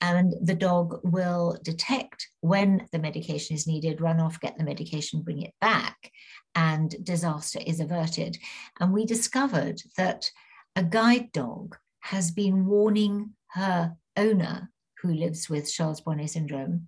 and 0.02 0.34
the 0.41 0.56
dog 0.56 0.99
will 1.04 1.58
detect 1.63 2.28
when 2.41 2.88
the 2.91 2.99
medication 2.99 3.56
is 3.56 3.67
needed, 3.67 4.02
run 4.02 4.19
off, 4.19 4.39
get 4.39 4.58
the 4.58 4.63
medication, 4.63 5.21
bring 5.21 5.41
it 5.41 5.54
back, 5.60 6.12
and 6.56 6.95
disaster 7.04 7.60
is 7.65 7.80
averted. 7.80 8.38
And 8.80 8.93
we 8.93 9.06
discovered 9.06 9.82
that 9.97 10.30
a 10.75 10.84
guide 10.84 11.32
dog 11.32 11.75
has 12.02 12.32
been 12.32 12.65
warning 12.65 13.32
her 13.52 13.95
owner, 14.15 14.71
who 15.02 15.13
lives 15.13 15.49
with 15.49 15.71
Charles 15.71 16.02
Bonnet 16.02 16.30
syndrome, 16.30 16.88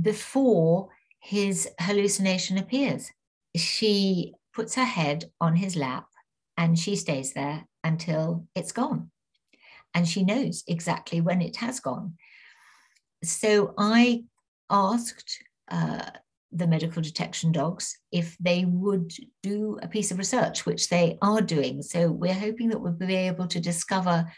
before 0.00 0.88
his 1.20 1.68
hallucination 1.80 2.58
appears. 2.58 3.10
She 3.56 4.34
puts 4.54 4.74
her 4.74 4.84
head 4.84 5.30
on 5.40 5.56
his 5.56 5.76
lap 5.76 6.06
and 6.56 6.78
she 6.78 6.96
stays 6.96 7.32
there 7.32 7.66
until 7.84 8.46
it's 8.54 8.72
gone. 8.72 9.10
And 9.94 10.08
she 10.08 10.24
knows 10.24 10.64
exactly 10.66 11.20
when 11.20 11.42
it 11.42 11.56
has 11.56 11.80
gone. 11.80 12.14
So 13.22 13.74
I 13.78 14.24
asked 14.70 15.42
uh, 15.70 16.10
the 16.50 16.66
medical 16.66 17.02
detection 17.02 17.52
dogs 17.52 17.98
if 18.10 18.36
they 18.38 18.64
would 18.66 19.12
do 19.42 19.78
a 19.82 19.88
piece 19.88 20.10
of 20.10 20.18
research, 20.18 20.66
which 20.66 20.88
they 20.88 21.18
are 21.22 21.40
doing. 21.40 21.82
So 21.82 22.10
we're 22.10 22.32
hoping 22.34 22.70
that 22.70 22.80
we'll 22.80 22.92
be 22.92 23.14
able 23.14 23.46
to 23.48 23.60
discover 23.60 24.30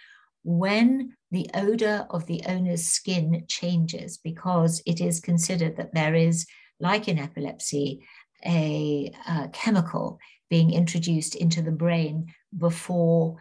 when 0.43 1.17
the 1.31 1.49
odor 1.55 2.07
of 2.11 2.27
the 2.27 2.43
owner's 2.47 2.87
skin 2.87 3.45
changes, 3.49 4.19
because 4.19 4.83
it 4.87 5.01
is 5.01 5.21
considered 5.21 5.77
that 5.77 5.95
there 5.95 6.15
is, 6.15 6.47
like 6.79 7.09
in 7.09 7.19
epilepsy, 7.19 8.07
a, 8.45 9.11
a 9.27 9.49
chemical 9.53 10.19
being 10.51 10.73
introduced 10.73 11.35
into 11.35 11.63
the 11.63 11.73
brain 11.73 12.27
before 12.57 13.37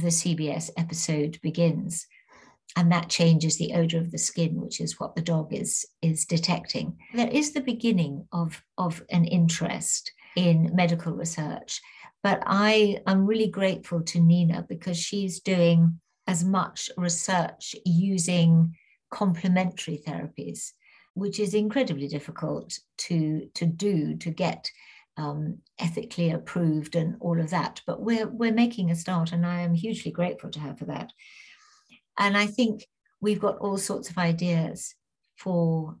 the 0.00 0.08
CBS 0.08 0.70
episode 0.76 1.38
begins. 1.42 2.06
And 2.74 2.90
that 2.90 3.10
changes 3.10 3.58
the 3.58 3.74
odor 3.74 3.98
of 3.98 4.10
the 4.10 4.18
skin, 4.18 4.60
which 4.60 4.80
is 4.80 4.98
what 4.98 5.14
the 5.14 5.20
dog 5.20 5.52
is, 5.52 5.84
is 6.00 6.24
detecting. 6.24 6.96
There 7.12 7.28
is 7.28 7.52
the 7.52 7.60
beginning 7.60 8.26
of, 8.32 8.62
of 8.78 9.02
an 9.10 9.26
interest 9.26 10.10
in 10.36 10.70
medical 10.74 11.12
research. 11.12 11.80
But 12.22 12.42
I 12.46 12.98
am 13.06 13.26
really 13.26 13.48
grateful 13.48 14.02
to 14.02 14.20
Nina 14.20 14.64
because 14.68 14.96
she's 14.96 15.40
doing 15.40 16.00
as 16.26 16.44
much 16.44 16.88
research 16.96 17.74
using 17.84 18.74
complementary 19.10 20.00
therapies, 20.06 20.72
which 21.14 21.38
is 21.40 21.52
incredibly 21.52 22.08
difficult 22.08 22.78
to, 22.98 23.48
to 23.54 23.66
do 23.66 24.16
to 24.16 24.30
get 24.30 24.70
um, 25.16 25.58
ethically 25.78 26.30
approved 26.30 26.96
and 26.96 27.16
all 27.20 27.40
of 27.40 27.50
that. 27.50 27.80
But 27.86 28.00
we're 28.00 28.28
we're 28.28 28.52
making 28.52 28.90
a 28.90 28.96
start, 28.96 29.32
and 29.32 29.46
I 29.46 29.60
am 29.60 29.74
hugely 29.74 30.10
grateful 30.10 30.50
to 30.50 30.60
her 30.60 30.74
for 30.74 30.86
that. 30.86 31.12
And 32.18 32.36
I 32.36 32.46
think 32.46 32.86
we've 33.20 33.40
got 33.40 33.58
all 33.58 33.78
sorts 33.78 34.10
of 34.10 34.18
ideas 34.18 34.94
for 35.36 35.96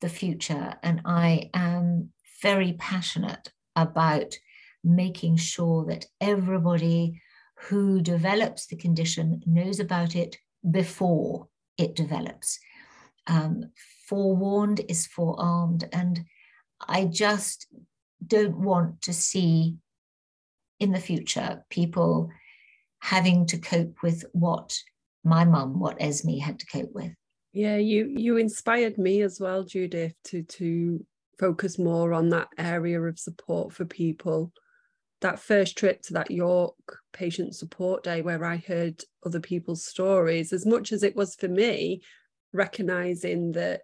the 0.00 0.08
future, 0.08 0.74
and 0.82 1.02
I 1.04 1.50
am 1.54 2.12
very 2.42 2.74
passionate 2.74 3.52
about 3.76 4.34
making 4.82 5.36
sure 5.36 5.86
that 5.86 6.06
everybody 6.20 7.20
who 7.68 8.00
develops 8.00 8.66
the 8.66 8.76
condition 8.76 9.42
knows 9.46 9.80
about 9.80 10.14
it 10.14 10.36
before 10.70 11.48
it 11.78 11.94
develops. 11.94 12.58
Um, 13.26 13.70
forewarned 14.06 14.80
is 14.88 15.06
forearmed, 15.06 15.88
and 15.92 16.24
I 16.86 17.04
just 17.06 17.66
don't 18.26 18.58
want 18.58 19.02
to 19.02 19.12
see 19.12 19.76
in 20.80 20.92
the 20.92 21.00
future 21.00 21.64
people 21.70 22.30
having 23.00 23.46
to 23.46 23.58
cope 23.58 24.02
with 24.02 24.24
what 24.32 24.76
my 25.24 25.44
mum, 25.44 25.78
what 25.78 25.96
Esme 26.00 26.38
had 26.38 26.58
to 26.58 26.66
cope 26.66 26.92
with. 26.92 27.12
Yeah, 27.52 27.76
you 27.76 28.06
you 28.06 28.36
inspired 28.36 28.98
me 28.98 29.22
as 29.22 29.38
well, 29.38 29.62
Judith, 29.62 30.14
to 30.24 30.42
to 30.42 31.04
focus 31.38 31.78
more 31.78 32.12
on 32.12 32.30
that 32.30 32.48
area 32.58 33.00
of 33.00 33.18
support 33.18 33.72
for 33.72 33.84
people. 33.84 34.52
That 35.20 35.38
first 35.38 35.78
trip 35.78 36.02
to 36.02 36.14
that 36.14 36.30
York 36.30 36.74
patient 37.12 37.54
support 37.54 38.02
day 38.02 38.22
where 38.22 38.44
I 38.44 38.56
heard 38.56 39.02
other 39.24 39.40
people's 39.40 39.86
stories, 39.86 40.52
as 40.52 40.66
much 40.66 40.92
as 40.92 41.02
it 41.02 41.16
was 41.16 41.34
for 41.34 41.48
me, 41.48 42.02
recognizing 42.52 43.52
that, 43.52 43.82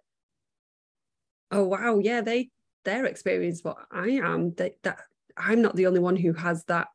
oh 1.49 1.63
wow, 1.63 1.99
yeah, 1.99 2.21
they 2.21 2.49
their 2.83 3.05
experience 3.05 3.63
what 3.63 3.77
I 3.91 4.09
am 4.09 4.53
that 4.55 4.73
that 4.83 4.99
I'm 5.37 5.61
not 5.61 5.75
the 5.75 5.87
only 5.87 5.99
one 5.99 6.15
who 6.15 6.33
has 6.33 6.63
that 6.65 6.87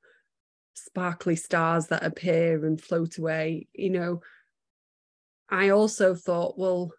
sparkly 0.74 1.36
stars 1.36 1.86
that 1.86 2.04
appear 2.04 2.64
and 2.64 2.80
float 2.80 3.18
away 3.18 3.68
you 3.72 3.90
know. 3.90 4.20
I 5.48 5.70
also 5.70 6.14
thought 6.14 6.58
well 6.58 6.92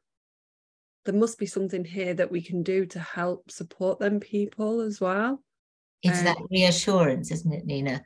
there 1.06 1.16
must 1.16 1.40
be 1.40 1.46
something 1.46 1.86
here 1.86 2.14
that 2.14 2.32
we 2.32 2.42
can 2.42 2.64
do 2.64 2.86
to 2.88 3.00
help 3.00 3.50
support 3.50 4.00
them 4.00 4.20
people 4.20 4.82
as 4.82 5.00
well. 5.00 5.42
It's 6.04 6.20
um, 6.20 6.26
that 6.26 6.38
reassurance 6.52 7.32
isn't 7.32 7.54
it 7.54 7.66
Nina? 7.66 8.04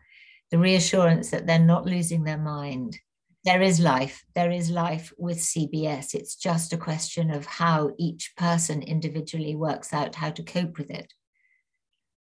The 0.52 0.60
reassurance 0.60 1.32
that 1.32 1.48
they're 1.48 1.60
not 1.60 1.86
losing 1.86 2.24
their 2.24 2.38
mind 2.38 3.00
there 3.44 3.62
is 3.62 3.80
life. 3.80 4.24
There 4.36 4.52
is 4.52 4.70
life 4.70 5.12
with 5.18 5.40
CBS. 5.40 6.14
It's 6.14 6.36
just 6.36 6.74
a 6.74 6.78
question 6.78 7.32
of 7.32 7.46
how 7.46 7.92
each 7.98 8.34
person 8.38 8.84
individually 8.84 9.56
works 9.56 9.94
out 9.94 10.16
how 10.16 10.30
to 10.32 10.44
cope 10.44 10.78
with 10.78 10.92
it. 10.92 11.12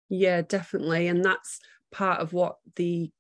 Yeah, 0.08 0.42
definitely. 0.42 1.08
And 1.08 1.24
that's 1.24 1.60
part 1.92 2.22
of 2.22 2.32
what 2.32 2.56
the 2.76 3.12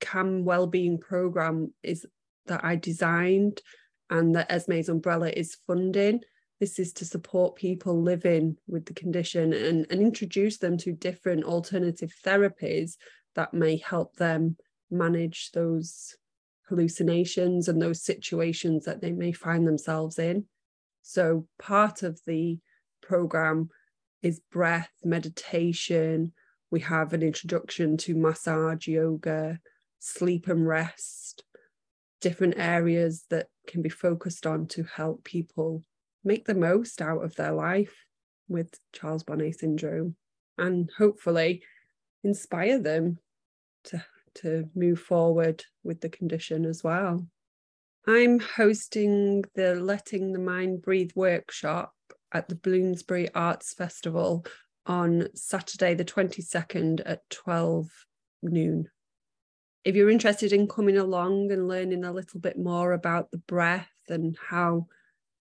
CAM 0.00 0.44
Wellbeing 0.44 0.98
Program 0.98 1.74
is 1.82 2.06
that 2.46 2.64
I 2.64 2.76
designed 2.76 3.60
and 4.08 4.36
that 4.36 4.50
Esme's 4.50 4.88
Umbrella 4.88 5.28
is 5.28 5.56
funding. 5.66 6.20
This 6.60 6.78
is 6.78 6.92
to 6.94 7.04
support 7.04 7.56
people 7.56 8.02
living 8.02 8.56
with 8.66 8.86
the 8.86 8.94
condition 8.94 9.52
and, 9.52 9.86
and 9.90 10.00
introduce 10.00 10.58
them 10.58 10.78
to 10.78 10.92
different 10.92 11.44
alternative 11.44 12.12
therapies 12.24 12.96
that 13.34 13.52
may 13.52 13.76
help 13.76 14.16
them 14.16 14.56
manage 14.90 15.50
those 15.52 16.16
hallucinations 16.68 17.68
and 17.68 17.80
those 17.80 18.02
situations 18.02 18.84
that 18.84 19.00
they 19.00 19.12
may 19.12 19.32
find 19.32 19.66
themselves 19.66 20.18
in. 20.18 20.44
So, 21.02 21.46
part 21.58 22.02
of 22.02 22.20
the 22.26 22.58
program 23.02 23.70
is 24.22 24.40
breath, 24.50 24.90
meditation. 25.04 26.32
We 26.70 26.80
have 26.80 27.12
an 27.12 27.22
introduction 27.22 27.96
to 27.98 28.14
massage, 28.14 28.86
yoga, 28.86 29.60
sleep 29.98 30.48
and 30.48 30.66
rest, 30.66 31.44
different 32.20 32.54
areas 32.58 33.24
that 33.30 33.46
can 33.66 33.82
be 33.82 33.88
focused 33.88 34.46
on 34.46 34.66
to 34.66 34.84
help 34.84 35.24
people 35.24 35.82
make 36.24 36.44
the 36.44 36.54
most 36.54 37.00
out 37.00 37.24
of 37.24 37.34
their 37.36 37.52
life 37.52 38.04
with 38.48 38.74
Charles 38.92 39.24
Bonnet 39.24 39.58
syndrome 39.58 40.16
and 40.56 40.90
hopefully 40.98 41.62
inspire 42.24 42.78
them 42.78 43.18
to 43.84 44.04
to 44.36 44.68
move 44.74 45.00
forward 45.00 45.64
with 45.84 46.00
the 46.00 46.08
condition 46.08 46.64
as 46.64 46.82
well. 46.82 47.26
I'm 48.06 48.40
hosting 48.40 49.44
the 49.54 49.74
Letting 49.74 50.32
the 50.32 50.38
Mind 50.38 50.82
Breathe 50.82 51.10
workshop 51.14 51.92
at 52.32 52.48
the 52.48 52.54
Bloomsbury 52.54 53.28
Arts 53.34 53.74
Festival 53.74 54.46
on 54.86 55.28
Saturday, 55.34 55.94
the 55.94 56.04
22nd 56.04 57.02
at 57.04 57.28
12 57.30 57.88
noon. 58.42 58.88
If 59.84 59.94
you're 59.94 60.10
interested 60.10 60.52
in 60.52 60.68
coming 60.68 60.96
along 60.96 61.52
and 61.52 61.68
learning 61.68 62.04
a 62.04 62.12
little 62.12 62.40
bit 62.40 62.58
more 62.58 62.92
about 62.92 63.30
the 63.30 63.38
breath 63.38 63.88
and 64.08 64.36
how 64.48 64.86